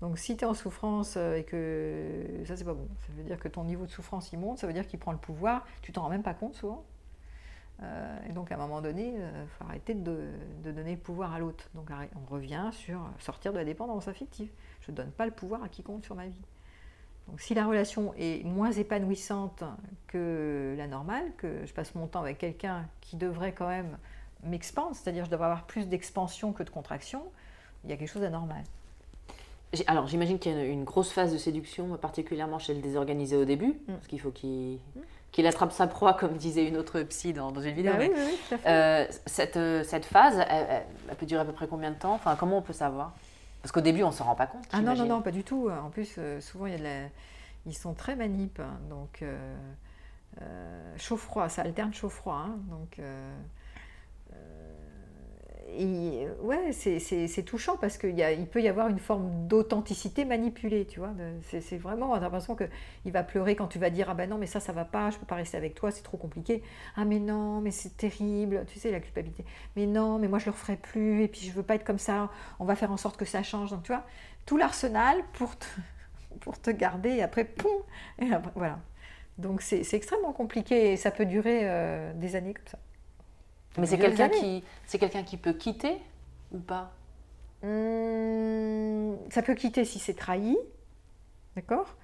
[0.01, 3.23] Donc si tu es en souffrance euh, et que ça c'est pas bon, ça veut
[3.23, 5.65] dire que ton niveau de souffrance il monte, ça veut dire qu'il prend le pouvoir,
[5.81, 6.85] tu t'en rends même pas compte souvent.
[7.83, 10.31] Euh, et donc à un moment donné, il faut arrêter de,
[10.65, 11.69] de, donner le pouvoir à l'autre.
[11.75, 14.51] Donc on revient sur sortir de la dépendance affective.
[14.81, 16.43] Je ne donne pas le pouvoir à quiconque sur ma vie.
[17.29, 19.65] Donc si la relation est moins épanouissante
[20.07, 23.99] que la normale, que je passe mon temps avec quelqu'un qui devrait quand même
[24.45, 27.23] m'expandre, c'est-à-dire je devrais avoir plus d'expansion que de contraction,
[27.85, 28.63] il y a quelque chose d'anormal.
[29.89, 33.45] Alors j'imagine qu'il y a une grosse phase de séduction, particulièrement chez le désorganisé au
[33.45, 33.95] début, mm.
[33.95, 34.79] parce qu'il faut qu'il
[35.33, 37.93] qu'il attrape sa proie, comme disait une autre psy dans, une vidéo.
[37.99, 38.69] Oui, oui, tout à fait.
[38.69, 40.85] Euh, cette, cette, phase, elle,
[41.17, 42.15] peut durer à peu près combien de temps?
[42.15, 43.13] Enfin, comment on peut savoir?
[43.67, 44.65] Parce qu'au début, on ne s'en rend pas compte.
[44.73, 45.69] Ah non, non, non, pas du tout.
[45.69, 47.09] En plus, euh, souvent, il y a de la...
[47.67, 48.61] ils sont très manipes.
[48.61, 48.79] Hein.
[48.89, 49.57] donc, euh,
[50.41, 52.45] euh, chaud-froid, ça alterne chaud-froid.
[52.47, 52.59] Hein.
[52.71, 53.01] donc,
[55.69, 61.01] et, ouais, c'est touchant parce qu'il il peut y avoir une forme d'authenticité manipulée, tu
[61.01, 61.13] vois.
[61.43, 64.39] C'est vraiment, on a l'impression qu'il va pleurer quand tu vas dire Ah ben non,
[64.39, 66.63] mais ça, ça va pas, je peux pas rester avec toi, c'est trop compliqué.
[66.97, 69.45] Ah mais non, mais c'est terrible, tu sais, la culpabilité.
[69.77, 71.99] Mais non, mais moi je le referai plus, et puis je veux pas être comme
[71.99, 73.71] ça, on va faire en sorte que ça change.
[73.71, 74.05] Donc tu vois,
[74.47, 75.67] tout l'arsenal pour te,
[76.41, 77.73] pour te garder, et après, poum,
[78.21, 78.79] et après, voilà.
[79.39, 82.79] Donc c'est extrêmement compliqué et ça peut durer euh, des années comme ça.
[83.79, 85.99] Mais c'est quelqu'un qui, c'est quelqu'un qui peut quitter
[86.53, 86.93] ou pas?
[87.63, 90.57] Hum, Ça peut quitter si c'est trahi,
[91.57, 91.97] d'accord?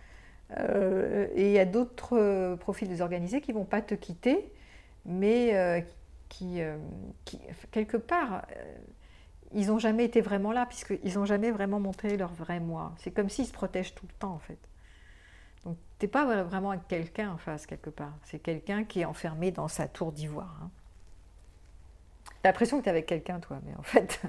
[0.59, 4.53] Euh, Et il y a d'autres euh, profils désorganisés qui vont pas te quitter,
[5.07, 5.81] mais euh,
[6.29, 6.61] qui,
[7.25, 7.39] qui,
[7.71, 8.47] quelque part,
[9.53, 12.95] ils n'ont jamais été vraiment là, puisqu'ils n'ont jamais vraiment montré leur vrai moi.
[12.99, 14.59] C'est comme s'ils se protègent tout le temps, en fait.
[15.65, 18.15] Donc, tu n'es pas vraiment quelqu'un en face, quelque part.
[18.25, 20.59] C'est quelqu'un qui est enfermé dans sa tour d'ivoire.
[20.63, 20.71] Hein.
[22.43, 24.21] T'as l'impression que tu es avec quelqu'un, toi, mais en fait.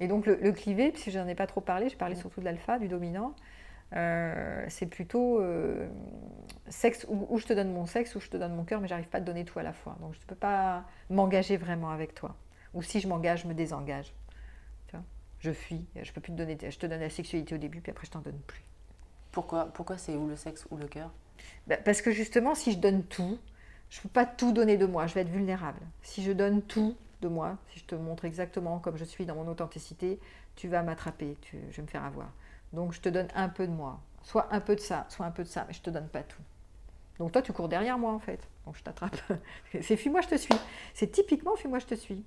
[0.00, 2.44] Et donc, le, clivé, puisque je n'en ai pas trop parlé, je parlais surtout de
[2.44, 3.34] l'alpha, du dominant.
[3.94, 5.88] Euh, c'est plutôt euh,
[6.68, 9.08] sexe où, je te donne mon sexe, où je te donne mon cœur, mais j'arrive
[9.08, 9.96] pas à te donner tout à la fois.
[10.00, 12.36] Donc je ne peux pas m'engager vraiment avec toi.
[12.74, 14.12] Ou si je m'engage, je me désengage.
[14.88, 15.04] Tu vois?
[15.38, 16.58] Je fuis, je peux plus te donner.
[16.60, 18.64] Je te donne la sexualité au début, puis après je t'en donne plus.
[19.30, 21.10] Pourquoi Pourquoi c'est ou le sexe ou le cœur?
[21.68, 23.38] Bah, Parce que justement, si je donne tout,
[23.90, 25.80] je ne peux pas tout donner de moi, je vais être vulnérable.
[26.02, 29.34] Si je donne tout de moi, si je te montre exactement comme je suis dans
[29.34, 30.20] mon authenticité,
[30.54, 32.28] tu vas m'attraper, je vais me faire avoir.
[32.72, 35.30] Donc je te donne un peu de moi, soit un peu de ça, soit un
[35.30, 36.42] peu de ça, mais je ne te donne pas tout.
[37.18, 39.16] Donc toi, tu cours derrière moi en fait, donc je t'attrape.
[39.80, 40.54] C'est fuis-moi, je te suis.
[40.92, 42.24] C'est typiquement fuis-moi, je te suis.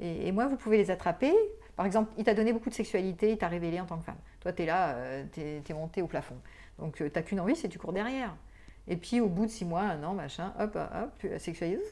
[0.00, 1.34] Et, moi, vous pouvez les attraper.
[1.76, 4.16] Par exemple, il t'a donné beaucoup de sexualité, il t'a révélé en tant que femme.
[4.40, 6.36] Toi, tu es là, euh, tu es, monté au plafond.
[6.78, 8.34] Donc euh, tu n'as qu'une envie, c'est tu cours derrière.
[8.88, 11.82] Et puis au bout de six mois, un an, machin, hop, hop, la sexualité,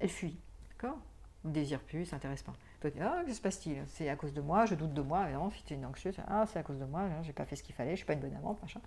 [0.00, 0.36] elle fuit.
[0.70, 0.98] D'accord?
[1.44, 2.54] Ne désire plus, s'intéresse pas.
[2.80, 3.82] Toi, tu dis, ah, que se passe-t-il?
[3.88, 6.16] C'est à cause de moi, je doute de moi, évidemment, si tu es une anxieuse,
[6.28, 8.14] ah, c'est à cause de moi, j'ai pas fait ce qu'il fallait, je suis pas
[8.14, 8.80] une bonne amante, machin.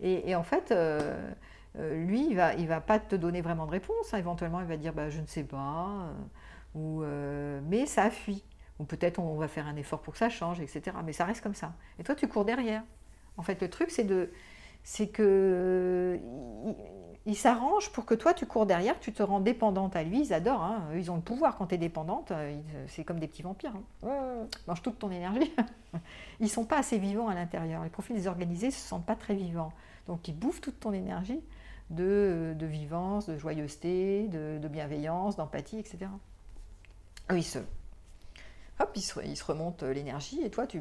[0.00, 1.32] Et, en fait, euh,
[1.78, 4.12] euh, lui, il va, il va pas te donner vraiment de réponse.
[4.12, 4.18] Hein.
[4.18, 6.10] Éventuellement, il va dire, bah, je ne sais pas,
[6.74, 7.02] euh, ou,
[7.68, 8.44] mais ça fuit.
[8.78, 10.94] Ou peut-être on va faire un effort pour que ça change, etc.
[11.04, 11.72] Mais ça reste comme ça.
[11.98, 12.82] Et toi, tu cours derrière.
[13.38, 14.30] En fait, le truc, c'est de
[14.88, 16.16] c'est que
[17.26, 20.20] il, s'arrange pour que toi tu cours derrière, tu te rends dépendante à lui.
[20.20, 20.84] Ils adorent, hein.
[20.94, 22.30] ils ont le pouvoir quand tu es dépendante.
[22.30, 23.72] Euh, c'est comme des petits vampires.
[24.04, 24.46] Hein.
[24.68, 25.52] Mange toute ton énergie.
[26.40, 27.82] ils sont pas assez vivants à l'intérieur.
[27.82, 29.72] Les profils désorganisés ne se sentent pas très vivants.
[30.06, 31.40] Donc ils bouffent toute ton énergie
[31.90, 36.06] de, de vivance, de joyeuseté, de, bienveillance, d'empathie, etc.
[37.32, 37.58] Eux, ils se,
[38.78, 40.80] hop, ils se, remontent l'énergie et toi tu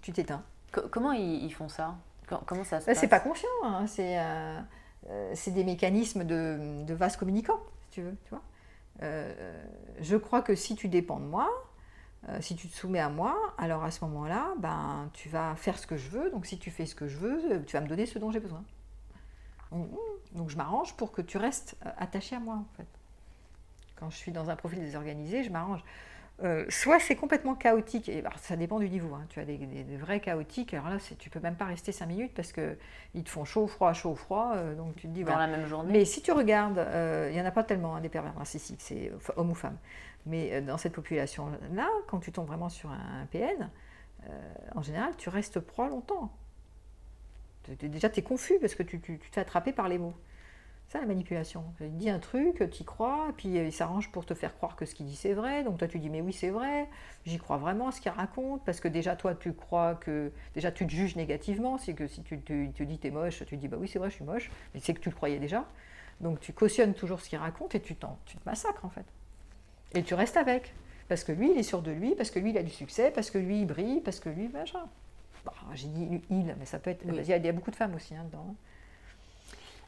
[0.00, 0.42] tu t'éteins.
[0.72, 1.98] Comment ils font ça?
[2.46, 3.86] Comment ça se bah, passe C'est pas conscient, hein.
[3.98, 4.60] euh,
[5.08, 8.16] euh, c'est des mécanismes de, de vase communicant, si tu veux.
[8.24, 8.42] Tu vois
[9.02, 9.54] euh,
[10.00, 11.48] je crois que si tu dépends de moi,
[12.40, 15.86] si tu te soumets à moi, alors à ce moment-là, ben, tu vas faire ce
[15.86, 16.30] que je veux.
[16.30, 18.40] Donc si tu fais ce que je veux, tu vas me donner ce dont j'ai
[18.40, 18.64] besoin.
[20.32, 22.88] Donc je m'arrange pour que tu restes attaché à moi, en fait.
[23.96, 25.84] Quand je suis dans un profil désorganisé, je m'arrange.
[26.44, 29.12] Euh, soit c'est complètement chaotique, et ça dépend du niveau.
[29.12, 29.26] Hein.
[29.28, 29.58] Tu as des,
[29.98, 33.44] vrais chaotiques, alors là, tu peux même pas rester 5 minutes parce qu'ils te font
[33.44, 34.52] chaud, froid, chaud, froid.
[34.54, 35.24] Euh, donc tu te dis.
[35.24, 35.92] Dans la même journée.
[35.92, 38.80] Mais si tu regardes, euh, il n'y en a pas tellement hein, des pervers narcissiques,
[38.80, 39.78] c'est homme ou femme.
[40.26, 43.70] Mais dans cette population-là, quand tu tombes vraiment sur un, PN,
[44.74, 46.30] en général, tu restes proie longtemps.
[47.80, 50.14] Déjà, tu es confus parce que tu, tu, te fais attraper par les mots.
[50.88, 51.64] Ça, la manipulation.
[51.82, 54.86] Il dit un truc, tu y crois, puis il s'arrange pour te faire croire que
[54.86, 55.62] ce qu'il dit c'est vrai.
[55.62, 56.88] Donc toi, tu dis, mais oui, c'est vrai,
[57.26, 60.32] j'y crois vraiment à ce qu'il raconte, parce que déjà, toi, tu crois que.
[60.54, 61.76] Déjà, tu te juges négativement.
[61.76, 64.14] C'est que si tu te, dis, t'es moche, tu dis, bah oui, c'est vrai, je
[64.14, 65.66] suis moche, mais c'est que tu le croyais déjà.
[66.22, 69.04] Donc tu cautionnes toujours ce qu'il raconte et tu, tu te massacres, en fait.
[69.94, 70.72] Et tu restes avec.
[71.08, 73.10] Parce que lui, il est sûr de lui, parce que lui, il a du succès,
[73.10, 74.86] parce que lui, il brille, parce que lui, machin.
[75.44, 77.04] Bah, J'ai dit il, mais ça peut être.
[77.06, 78.54] Il, y a, beaucoup de femmes aussi hein, dedans.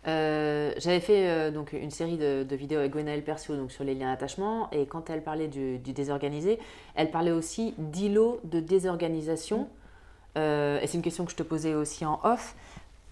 [0.06, 3.94] Euh, j'avais fait euh, donc une série de, vidéos avec Gwenaëlle Persio donc sur les
[3.94, 6.58] liens d'attachement et quand elle parlait du, désorganisé,
[6.94, 9.68] elle parlait aussi d'îlot de désorganisation.
[10.38, 12.54] Euh, et c'est une question que je te posais aussi en off.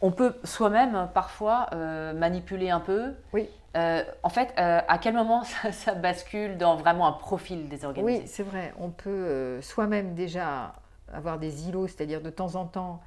[0.00, 1.68] On peut soi-même parfois
[2.14, 3.14] manipuler un peu.
[3.32, 3.48] Oui.
[3.74, 8.20] en fait, à quel moment ça, bascule dans vraiment un profil désorganisé?
[8.20, 8.72] Oui, c'est vrai.
[8.78, 10.74] On peut soi-même déjà
[11.12, 13.00] avoir des îlots, c'est-à-dire de temps en temps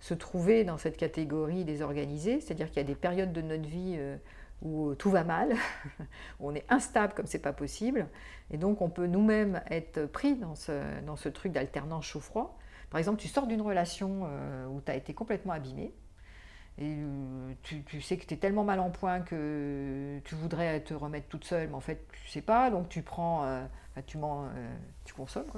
[0.00, 3.94] se trouver dans cette catégorie désorganisée, c'est-à-dire qu'il y a des périodes de notre vie
[3.98, 4.16] euh,
[4.62, 5.52] où tout va mal,
[6.40, 8.08] où on est instable comme c'est pas possible,
[8.50, 12.58] et donc on peut nous-mêmes être pris dans ce, dans ce truc d'alternance chaud-froid.
[12.88, 15.94] Par exemple, tu sors d'une relation euh, où tu as été complètement abîmé,
[16.78, 20.94] et euh, tu, sais que tu es tellement mal en point que tu voudrais te
[20.94, 23.68] remettre toute seule, mais en fait tu sais pas, donc tu prends,
[24.06, 24.48] tu, mens,
[25.04, 25.50] tu consommes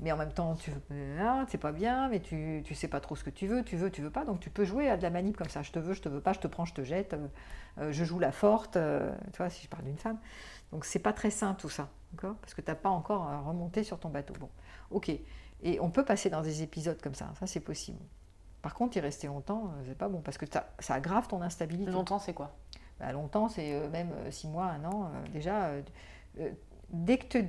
[0.00, 0.72] mais en même temps, tu
[1.20, 3.76] ah, c'est pas bien, mais tu, tu sais pas trop ce que tu veux, tu
[3.76, 5.70] veux, tu veux pas, donc tu peux jouer à de la manip comme ça, je
[5.70, 7.26] te veux, je te veux pas, je te prends, je te jette, euh,
[7.78, 10.18] euh, je joue la forte, euh, tu vois, si je parle d'une femme.
[10.72, 12.34] Donc c'est pas très sain tout ça, d'accord?
[12.40, 14.34] Parce que tu n'as pas encore remonté sur ton bateau.
[14.40, 14.48] Bon,
[14.90, 15.12] ok.
[15.62, 18.00] Et on peut passer dans des épisodes comme ça, ça c'est possible.
[18.62, 21.90] Par contre, y rester longtemps, c'est pas bon, parce que ça aggrave ton instabilité.
[21.90, 22.56] Longtemps, c'est quoi?
[22.98, 25.10] Bah, Longtemps, c'est même six mois, un an.
[25.32, 25.70] déjà,
[26.90, 27.42] dès que tu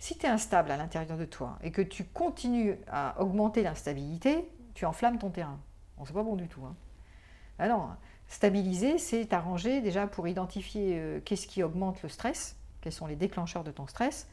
[0.00, 4.48] si tu es instable à l'intérieur de toi et que tu continues à augmenter l'instabilité,
[4.72, 5.60] tu enflammes ton terrain.
[5.98, 6.62] Bon, c'est pas bon du tout.
[6.64, 6.74] Hein.
[7.58, 7.90] Ah non,
[8.26, 13.14] stabiliser, c'est t'arranger déjà pour identifier euh, qu'est-ce qui augmente le stress, quels sont les
[13.14, 14.26] déclencheurs de ton stress,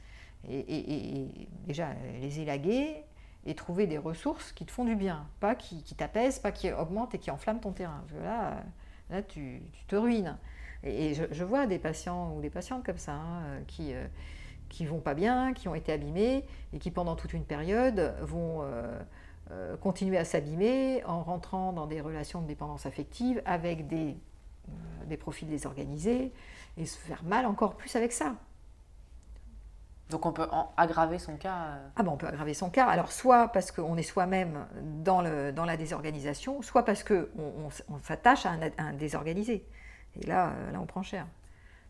[0.50, 1.28] et,
[1.66, 1.90] déjà
[2.22, 3.04] les élaguer
[3.46, 7.14] et trouver des ressources qui te font du bien, pas qui, t'apaisent, pas qui augmentent
[7.16, 8.06] et qui enflamment ton terrain.
[8.24, 8.64] là,
[9.10, 10.38] là tu, te ruines.
[10.84, 14.06] Et, je, vois des patients ou des patientes comme ça hein, qui, euh,
[14.70, 18.62] qui vont pas bien, qui ont été abîmés et qui pendant toute une période vont
[18.62, 19.00] euh,
[19.52, 24.18] euh, continuer à s'abîmer en rentrant dans des relations de dépendance affective avec des,
[24.68, 26.34] euh, des profils désorganisés
[26.78, 28.36] et se faire mal encore plus avec ça.
[30.10, 32.86] Donc on peut aggraver son cas Ah ben on peut aggraver son cas.
[32.86, 34.66] Alors soit parce qu'on est soi-même
[35.04, 37.28] dans, le, dans la désorganisation, soit parce qu'on
[37.90, 39.66] on, s'attache à, à un, désorganisé.
[40.22, 41.28] Et là, là, on prend cher.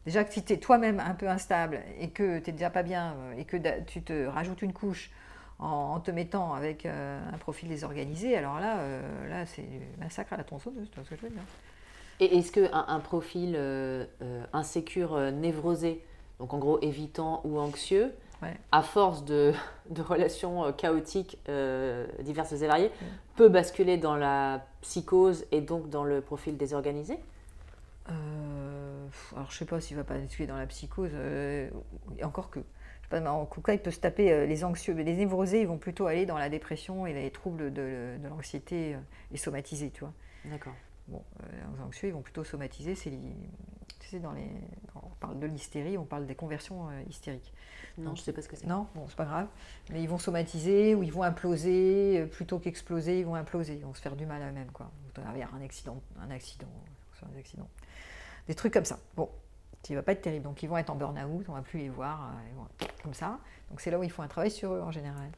[0.08, 2.82] Déjà que si tu es toi-même un peu instable et que tu n'es déjà pas
[2.82, 5.12] bien euh, et que tu te rajoutes une couche
[5.60, 9.68] en, te mettant avec euh, un profil désorganisé, alors là, euh, là c'est
[10.00, 11.42] massacre à la tronçonneuse, tu vois ce que je veux dire.
[12.22, 13.60] Et est-ce qu'un un profil
[14.54, 16.02] insécure, névrosé,
[16.40, 18.14] donc en gros évitant ou anxieux,
[18.72, 19.52] à force de,
[20.00, 21.38] relations chaotiques
[22.22, 22.92] diverses et variées,
[23.36, 27.20] peut basculer dans la psychose et donc dans le profil désorganisé?
[28.10, 28.77] Euh,
[29.36, 31.70] alors je sais pas s'il va pas tuer dans la psychose, euh,
[32.24, 32.60] encore que.
[33.10, 35.68] Pas, en tout cas, il peut se taper euh, les anxieux, mais les névrosés, ils
[35.68, 38.98] vont plutôt aller dans la dépression et les troubles de, l'anxiété
[39.32, 40.14] et somatiser, tu vois.
[40.44, 40.74] D'accord.
[41.08, 42.96] Bon, les anxieux, ils vont plutôt somatiser.
[42.96, 43.12] C'est,
[44.00, 44.50] tu sais, dans les,
[44.96, 47.54] on parle de l'hystérie, on parle des conversions hystériques.
[47.98, 48.68] Non, je sais pas ce que c'est.
[48.68, 49.48] Non, bon, c'est pas grave.
[49.90, 53.94] Mais ils vont somatiser ou ils vont imploser plutôt qu'exploser, ils vont imploser, ils vont
[53.94, 54.92] se faire du mal à eux-mêmes, quoi.
[55.16, 56.68] Il va y avoir un accident, un accident,
[57.24, 57.70] un accident
[58.48, 59.00] des trucs comme ça.
[59.16, 59.30] Bon,
[59.90, 60.44] ne va pas être terrible.
[60.44, 63.40] Donc ils vont être en burn-out, on va plus les voir, euh, comme ça.
[63.70, 65.30] Donc c'est là où ils font un travail sur eux en général.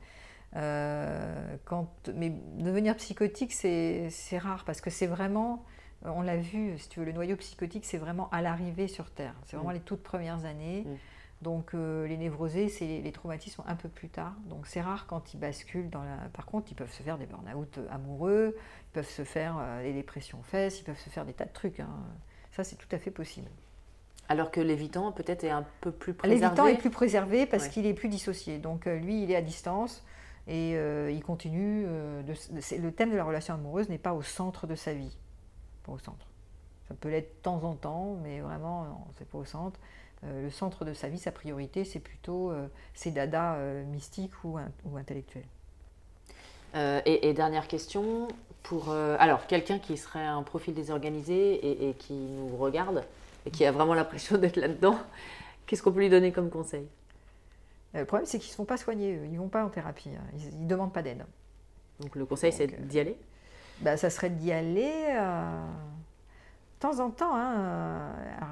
[0.56, 5.66] Euh, quand, mais devenir psychotique, c'est rare parce que c'est vraiment,
[6.04, 9.36] on l'a vu, si tu veux, le noyau psychotique, c'est vraiment à l'arrivée sur Terre.
[9.46, 9.76] C'est vraiment mm.
[9.76, 10.86] les toutes premières années.
[10.86, 10.96] Mm.
[11.42, 14.34] Donc euh, les névrosés, c'est les, traumatismes un peu plus tard.
[14.50, 16.18] Donc c'est rare quand ils basculent dans la.
[16.34, 20.42] Par contre, ils peuvent se faire des burn-out amoureux, ils peuvent se faire des dépressions
[20.44, 21.80] fesses, ils peuvent se faire des tas de trucs.
[21.80, 21.88] Hein.
[22.60, 23.48] Ça, c'est tout à fait possible.
[24.28, 26.42] Alors que l'évitant, peut-être, est un peu plus préservé.
[26.44, 28.58] L'évitant est plus préservé parce qu'il est plus dissocié.
[28.58, 30.04] Donc, euh, lui, il est à distance
[30.46, 31.86] et euh, il continue.
[31.88, 35.16] Euh, le thème de la relation amoureuse n'est pas au centre de sa vie.
[35.84, 36.28] Pas au centre.
[36.90, 39.80] Ça peut l'être de temps en temps, mais vraiment, c'est pas au centre.
[40.24, 42.52] le centre de sa vie, sa priorité, c'est plutôt
[42.94, 45.48] ses dadas mystiques ou, ou intellectuels.
[46.76, 48.28] Et, dernière question,
[48.64, 53.04] pour euh, alors quelqu'un qui serait un profil désorganisé et, qui nous regarde
[53.46, 55.00] et qui a vraiment l'impression d'être là-dedans,
[55.66, 56.88] qu'est-ce qu'on peut lui donner comme conseil?
[57.96, 59.70] Euh, Le problème, c'est qu'ils ne se font pas soigner, ils ne vont pas en
[59.70, 60.24] thérapie, hein.
[60.38, 61.26] ils ne demandent pas d'aide.
[62.00, 63.18] Donc le conseil, c'est d'y aller?
[63.82, 64.92] bah, Ça serait d'y aller.
[66.80, 68.46] temps en temps, hein, euh,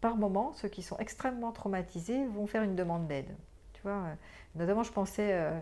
[0.00, 3.34] par moment, ceux qui sont extrêmement traumatisés vont faire une demande d'aide.
[3.72, 4.04] Tu vois,
[4.54, 5.52] notamment, je pensais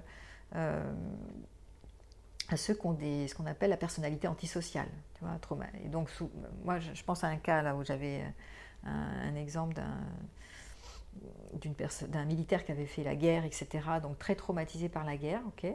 [2.49, 4.89] à ceux qui ont ce qu'on appelle la personnalité antisociale.
[5.15, 5.39] Tu vois.
[5.85, 6.11] Et donc,
[6.65, 8.23] moi, je, pense à un cas là où j'avais
[8.85, 9.75] un, exemple
[11.55, 13.67] d'un militaire qui avait fait la guerre, etc.,
[14.03, 15.73] donc très traumatisé par la guerre, ok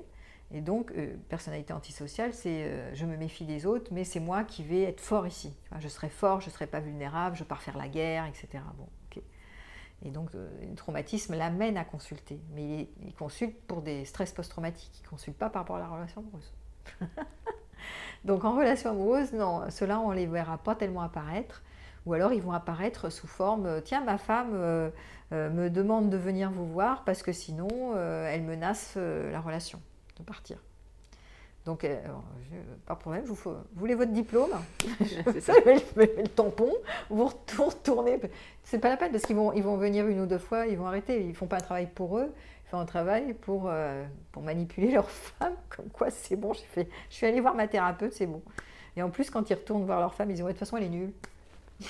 [0.54, 4.44] et donc, euh, personnalité antisociale, c'est euh, je me méfie des autres, mais c'est moi
[4.44, 5.54] qui vais être fort ici.
[5.80, 8.64] je serai fort, je ne serai pas vulnérable, je pars faire la guerre, etc.
[8.78, 8.88] Bon,
[10.04, 12.42] Et donc, euh, le traumatisme l'amène à consulter.
[12.54, 15.88] Mais il, consulte pour des stress post-traumatiques, il ne consulte pas par rapport à la
[15.88, 16.52] relation amoureuse.
[18.26, 21.64] donc, en relation amoureuse, non, ceux-là, on ne les verra pas tellement apparaître.
[22.06, 24.54] Ou alors, ils vont apparaître sous forme tiens, ma femme
[25.32, 29.80] me demande de venir vous voir parce que sinon, elle menace la relation
[30.24, 30.58] partir.
[31.66, 32.00] Donc, euh,
[32.88, 34.50] pas de problème, vous, vous, voulez votre diplôme?
[35.32, 35.54] C'est ça.
[35.96, 36.72] le, tampon,
[37.10, 38.20] vous retournez.
[38.64, 40.78] C'est pas la peine parce qu'ils vont, ils vont venir une ou deux fois, ils
[40.78, 41.24] vont arrêter.
[41.24, 42.34] Ils font pas un travail pour eux,
[42.72, 45.56] font un travail pour, euh, pour manipuler leur femme.
[45.70, 48.42] Comme quoi, c'est bon, j'ai fait, je suis allée voir ma thérapeute, c'est bon.
[48.96, 50.84] Et en plus, quand ils retournent voir leur femme, ils disent de toute façon, elle
[50.84, 51.12] est nulle.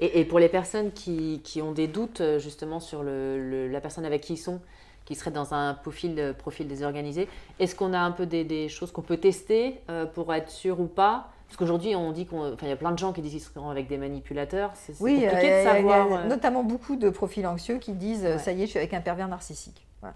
[0.00, 4.22] et, pour les personnes qui, qui, ont des doutes justement sur le, la personne avec
[4.22, 4.60] qui ils sont,
[5.04, 7.28] qui serait dans un profil, euh, profil désorganisé.
[7.58, 10.86] Est-ce qu'on a un peu des, choses qu'on peut tester euh, pour être sûr ou
[10.86, 13.70] pas parce qu'aujourd'hui, on dit qu'il y a plein de gens qui disent qu'ils seront
[13.70, 14.72] avec des manipulateurs.
[14.74, 16.06] C'est oui, compliqué de savoir.
[16.06, 18.70] Il y a euh, notamment beaucoup de profils anxieux qui disent ça y est, je
[18.70, 19.86] suis avec un pervers narcissique.
[20.02, 20.08] Mm.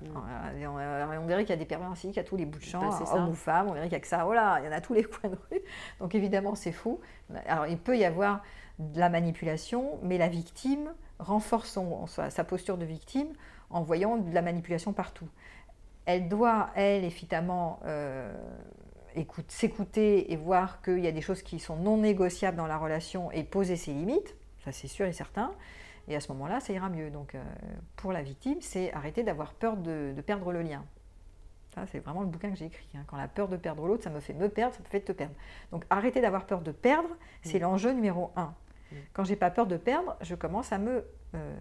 [0.67, 2.99] On, dirait qu'il y a des pervers narcissiques à tous les bouts de champ, bah,
[3.13, 3.69] hommes ou femmes.
[3.69, 4.25] On dirait qu'il n'y a que ça.
[4.25, 5.61] Voilà, oh il y en a tous les coins de rue.
[6.01, 7.01] Donc évidemment, c'est fou.
[7.47, 8.43] Alors il peut y avoir
[8.79, 13.29] de la manipulation, mais la victime renforce son, sa posture de victime
[13.71, 15.29] en voyant de la manipulation partout.
[16.07, 18.33] Elle doit, elle, évidemment, euh,
[19.49, 23.31] s'écouter et voir qu'il y a des choses qui sont non négociables dans la relation
[23.33, 25.53] et poser ses limites, ça c'est sûr et certain.
[26.09, 27.11] Et à ce moment-là, ça ira mieux.
[27.11, 27.43] Donc, euh,
[27.97, 30.85] pour la victime, c'est arrêter d'avoir peur de, perdre le lien.
[31.75, 32.89] Ça, c'est vraiment le bouquin que j'ai écrit.
[32.95, 33.05] Hein.
[33.07, 35.13] Quand la peur de perdre l'autre, ça me fait me perdre, ça me fait te
[35.13, 35.35] perdre.
[35.71, 37.11] Donc, arrêter d'avoir peur de perdre,
[37.43, 37.63] c'est mm.
[37.63, 38.55] l'enjeu numéro un.
[38.91, 38.97] Mm.
[39.13, 41.05] Quand j'ai pas peur de perdre, je commence à me,
[41.35, 41.57] euh,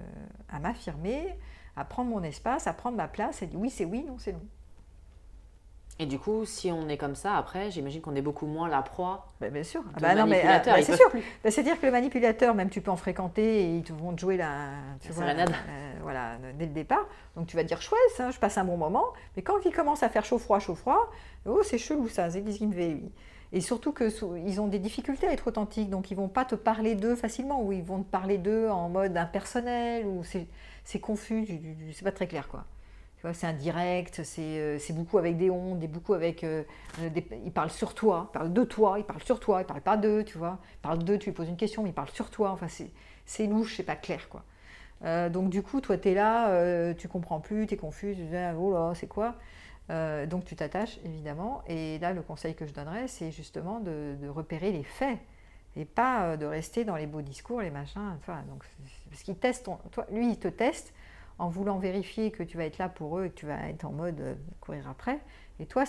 [0.48, 1.38] à m'affirmer,
[1.76, 4.32] à prendre mon espace, à prendre ma place et dire oui, c'est oui, non, c'est
[4.32, 4.46] non.
[6.00, 8.84] Et du coup, si on est comme ça, après, j'imagine qu'on est beaucoup moins la
[8.84, 9.26] proie.
[9.42, 9.82] Ben, bien sûr.
[9.96, 11.10] Ah bah non, mais, ah, bah, c'est sûr.
[11.44, 14.22] Bah, c'est-à-dire que le manipulateur, même tu peux en fréquenter et ils te vont te
[14.22, 14.70] jouer la,
[15.02, 15.46] tu vois, euh,
[16.04, 17.08] voilà, dès le départ.
[17.36, 19.06] Donc tu vas dire chouette, hein, je passe un bon moment.
[19.36, 21.10] Mais quand il commence à faire chaud froid, chaud froid,
[21.48, 23.02] oh c'est chelou ça, c'est fait.
[23.54, 26.96] Et surtout qu'ils ont des difficultés à être authentiques, donc ils vont pas te parler
[26.96, 31.48] d'eux facilement, ou ils vont te parler d'eux en mode impersonnel, ou c'est confus,
[31.94, 32.66] c'est pas très clair quoi.
[33.34, 36.44] C'est indirect, euh, c'est beaucoup avec des ondes, et beaucoup avec.
[36.44, 36.64] Euh,
[37.14, 39.82] des, ils parlent sur toi, ils parlent de toi, ils parlent sur toi, ils parlent
[39.82, 40.60] pas d'eux, tu vois.
[40.76, 42.52] Ils parlent d'eux, tu lui poses une question, mais ils parlent sur toi.
[42.52, 42.68] Enfin,
[43.26, 44.44] c'est louche, c'est pas clair, quoi.
[45.04, 48.24] Euh, donc, du coup, toi, tu es là, tu comprends plus, tu es confus, tu
[48.24, 49.36] dis, ah, oh là, c'est quoi?
[49.90, 51.64] Euh, donc tu t'attaches évidemment.
[51.68, 55.18] Et là, le conseil que je donnerais, c'est justement de, repérer les faits
[55.76, 58.18] et pas euh, de rester dans les beaux discours, les machins.
[58.50, 58.64] donc,
[59.10, 60.94] parce qu'il teste, toi, lui, il te teste
[61.40, 63.86] en voulant vérifier que tu vas être là pour eux et que tu vas être
[63.86, 65.20] en mode euh, courir après.
[65.60, 65.86] Et toi,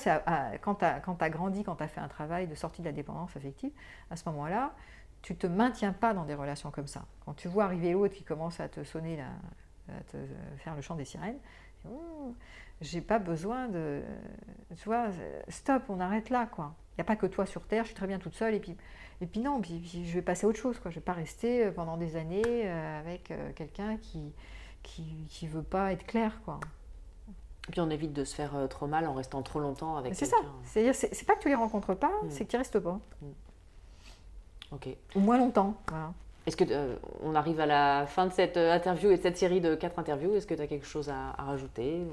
[0.62, 3.36] quand tu as, grandi, quand tu as fait un travail de sortie de la dépendance
[3.36, 3.70] affective,
[4.10, 4.72] à ce moment-là,
[5.20, 7.04] tu te maintiens pas dans des relations comme ça.
[7.24, 10.16] Quand tu vois arriver l'autre qui commence à te sonner, à te
[10.56, 11.38] faire le chant des sirènes,
[12.80, 14.00] j'ai pas besoin de.
[14.76, 15.08] Tu vois,
[15.48, 16.74] stop, on arrête là, quoi.
[16.92, 18.60] Il n'y a pas que toi sur Terre, je suis très bien toute seule, et
[18.60, 18.76] puis,
[19.20, 20.90] et puis non, je vais passer à autre chose, quoi.
[20.90, 24.32] Je ne vais pas rester euh, pendant des années euh, avec euh, quelqu'un qui
[24.82, 26.60] qui, qui veut pas être clair, quoi.
[27.68, 30.24] Et puis on évite de se faire trop mal en restant trop longtemps avec C'est
[30.24, 30.36] ça.
[30.64, 32.30] C'est-à-dire, c'est pas que tu les rencontres pas, mm.
[32.30, 32.98] c'est que tu restes pas.
[33.20, 33.26] Mm.
[34.72, 34.88] Ok.
[35.16, 36.12] Ou moins longtemps, voilà.
[36.46, 36.64] Est-ce que
[37.22, 40.34] on arrive à la fin de cette interview et de cette série de quatre interviews?
[40.34, 42.06] Est-ce que tu as quelque chose à, à rajouter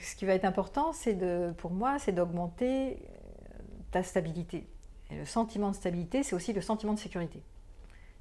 [0.00, 3.58] ce qui va être important, c'est de, pour moi, c'est d'augmenter euh,
[3.90, 4.66] ta stabilité.
[5.10, 7.42] Et le sentiment de stabilité, c'est aussi le sentiment de sécurité.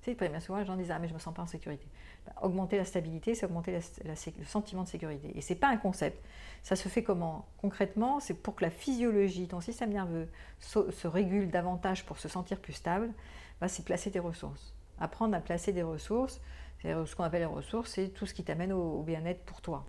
[0.02, 1.48] Tu sais, bien souvent, les gens disent Ah, mais je ne me sens pas en
[1.48, 1.86] sécurité.
[2.26, 5.32] Bah, augmenter la stabilité, c'est augmenter le sentiment de sécurité.
[5.36, 6.24] Et ce n'est pas un concept.
[6.64, 7.48] Ça se fait comment?
[7.58, 10.28] Concrètement, c'est pour que la physiologie, ton système nerveux,
[10.60, 13.12] se, régule davantage pour se sentir plus stable,
[13.60, 14.74] bah, c'est placer des ressources.
[15.00, 16.42] Apprendre à placer des ressources,
[16.84, 19.86] ce qu'on appelle les ressources, c'est tout ce qui t'amène au bien-être pour toi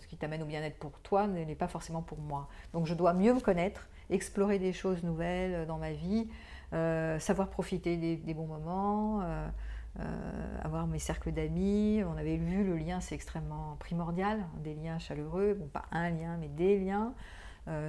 [0.00, 2.48] ce qui t'amène au bien-être pour toi n'est pas forcément pour moi.
[2.72, 6.28] Donc je dois mieux me connaître, explorer des choses nouvelles euh, dans ma vie,
[6.72, 12.02] savoir profiter des, bons moments, euh, avoir mes cercles d'amis.
[12.06, 16.36] On avait vu le lien, c'est extrêmement primordial, des liens chaleureux, bon pas un lien,
[16.38, 17.14] mais des liens.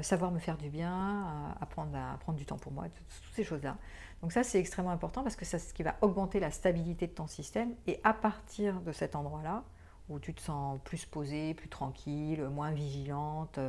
[0.02, 3.78] savoir me faire du bien, apprendre à prendre du temps pour moi, toutes ces choses-là.
[4.22, 7.14] Donc ça, c'est extrêmement important parce que c'est ce qui va augmenter la stabilité de
[7.14, 7.74] ton système.
[7.88, 9.64] Et à partir de cet endroit-là,
[10.10, 13.60] où tu te sens plus posée, plus tranquille, moins vigilante,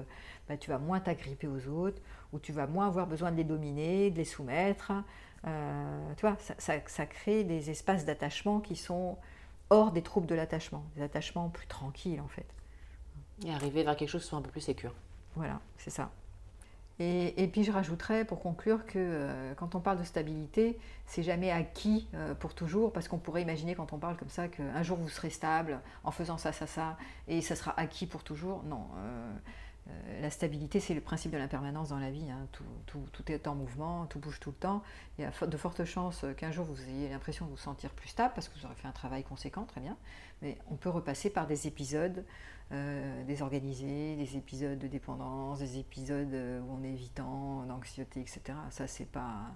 [0.49, 2.01] bah, tu vas moins t'agripper aux autres,
[2.33, 4.93] où tu vas moins avoir besoin de les dominer, de les soumettre.
[5.47, 9.17] Euh, tu vois, ça, crée des espaces d'attachement qui sont
[9.71, 12.47] hors des troubles de l'attachement, des attachements plus tranquilles en fait.
[13.45, 14.95] Et arriver vers quelque chose qui soit un peu plus sécure.
[15.37, 16.11] Voilà, c'est ça.
[17.03, 21.51] Et, puis je rajouterais pour conclure que euh, quand on parle de stabilité, c'est jamais
[21.51, 24.99] acquis euh, pour toujours, parce qu'on pourrait imaginer quand on parle comme ça qu'un jour
[24.99, 28.63] vous serez stable en faisant ça, ça, ça, et ça sera acquis pour toujours.
[28.65, 28.87] Non.
[28.99, 29.33] Euh,
[30.21, 32.31] la stabilité, c'est le principe de l'impermanence dans la vie.
[32.31, 32.47] Hein.
[32.87, 34.83] Tout, est en mouvement, tout bouge tout le temps.
[35.19, 38.09] Il y a de fortes chances qu'un jour vous ayez l'impression de vous sentir plus
[38.09, 39.97] stable parce que vous aurez fait un travail conséquent, très bien.
[40.43, 42.25] Mais on peut repasser par des épisodes
[42.73, 48.41] euh, désorganisés, des épisodes de dépendance, des épisodes euh, où on est évitant, d'anxiété, etc.
[48.71, 49.51] Ça, c'est pas,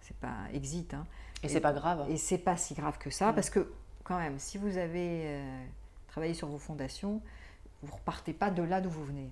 [0.00, 0.94] c'est pas exit.
[0.94, 1.06] Hein.
[1.42, 2.06] Et, c'est pas grave.
[2.08, 3.72] Et c'est pas si grave que ça, parce que
[4.04, 5.40] quand même, si vous avez
[6.08, 7.22] travaillé sur vos fondations,
[7.82, 9.30] vous repartez pas de là d'où vous venez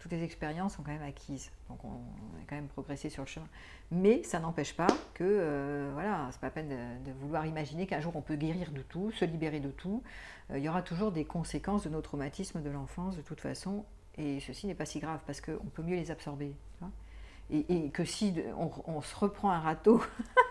[0.00, 1.52] toutes les expériences sont quand même acquises.
[1.68, 3.46] Donc on, a quand même progressé sur le chemin.
[3.92, 6.68] Mais ça n'empêche pas que, euh, voilà, c'est pas la peine
[7.04, 10.02] de, vouloir imaginer qu'un jour on peut guérir de tout, se libérer de tout.
[10.50, 13.84] Euh, il y aura toujours des conséquences de nos traumatismes de l'enfance de toute façon.
[14.16, 16.54] Et ceci n'est pas si grave parce qu'on peut mieux les absorber.
[17.52, 18.34] Et, que si
[18.86, 20.02] on, se reprend un râteau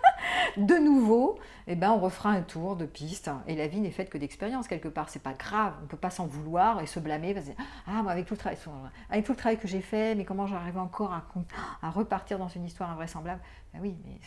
[0.57, 3.29] de nouveau, eh ben, on refera un tour de piste.
[3.47, 5.09] Et la vie n'est faite que d'expériences quelque part.
[5.09, 5.73] C'est pas grave.
[5.79, 7.33] On ne peut pas s'en vouloir et se blâmer.
[7.33, 7.51] Parce que,
[7.87, 8.39] ah, moi, avec tout le
[9.35, 11.13] travail, que j'ai fait, mais comment j'arrive encore
[11.81, 13.41] à, repartir dans une histoire invraisemblable?
[13.73, 14.19] Ben Oui, mais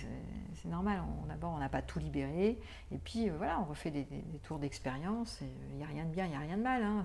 [0.54, 1.02] c'est normal.
[1.28, 2.58] D'abord, on n'a pas tout libéré.
[2.90, 4.06] Et puis, euh, voilà, on refait des,
[4.44, 5.40] tours d'expérience.
[5.70, 6.82] Il n'y a rien de bien, il n'y a rien de mal.
[6.82, 7.02] Hein.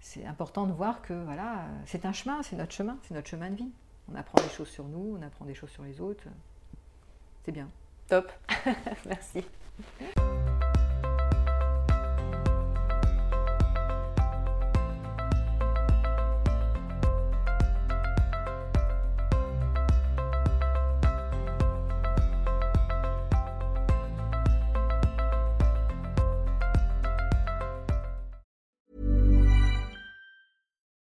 [0.00, 3.50] C'est important de voir que voilà, c'est un chemin, c'est notre chemin, c'est notre chemin
[3.50, 3.72] de vie.
[4.10, 6.24] On apprend des choses sur nous, on apprend des choses sur les autres.
[7.44, 7.68] C'est bien.
[8.08, 8.32] Top.
[9.06, 9.44] Merci.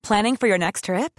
[0.03, 1.19] Planning for your next trip?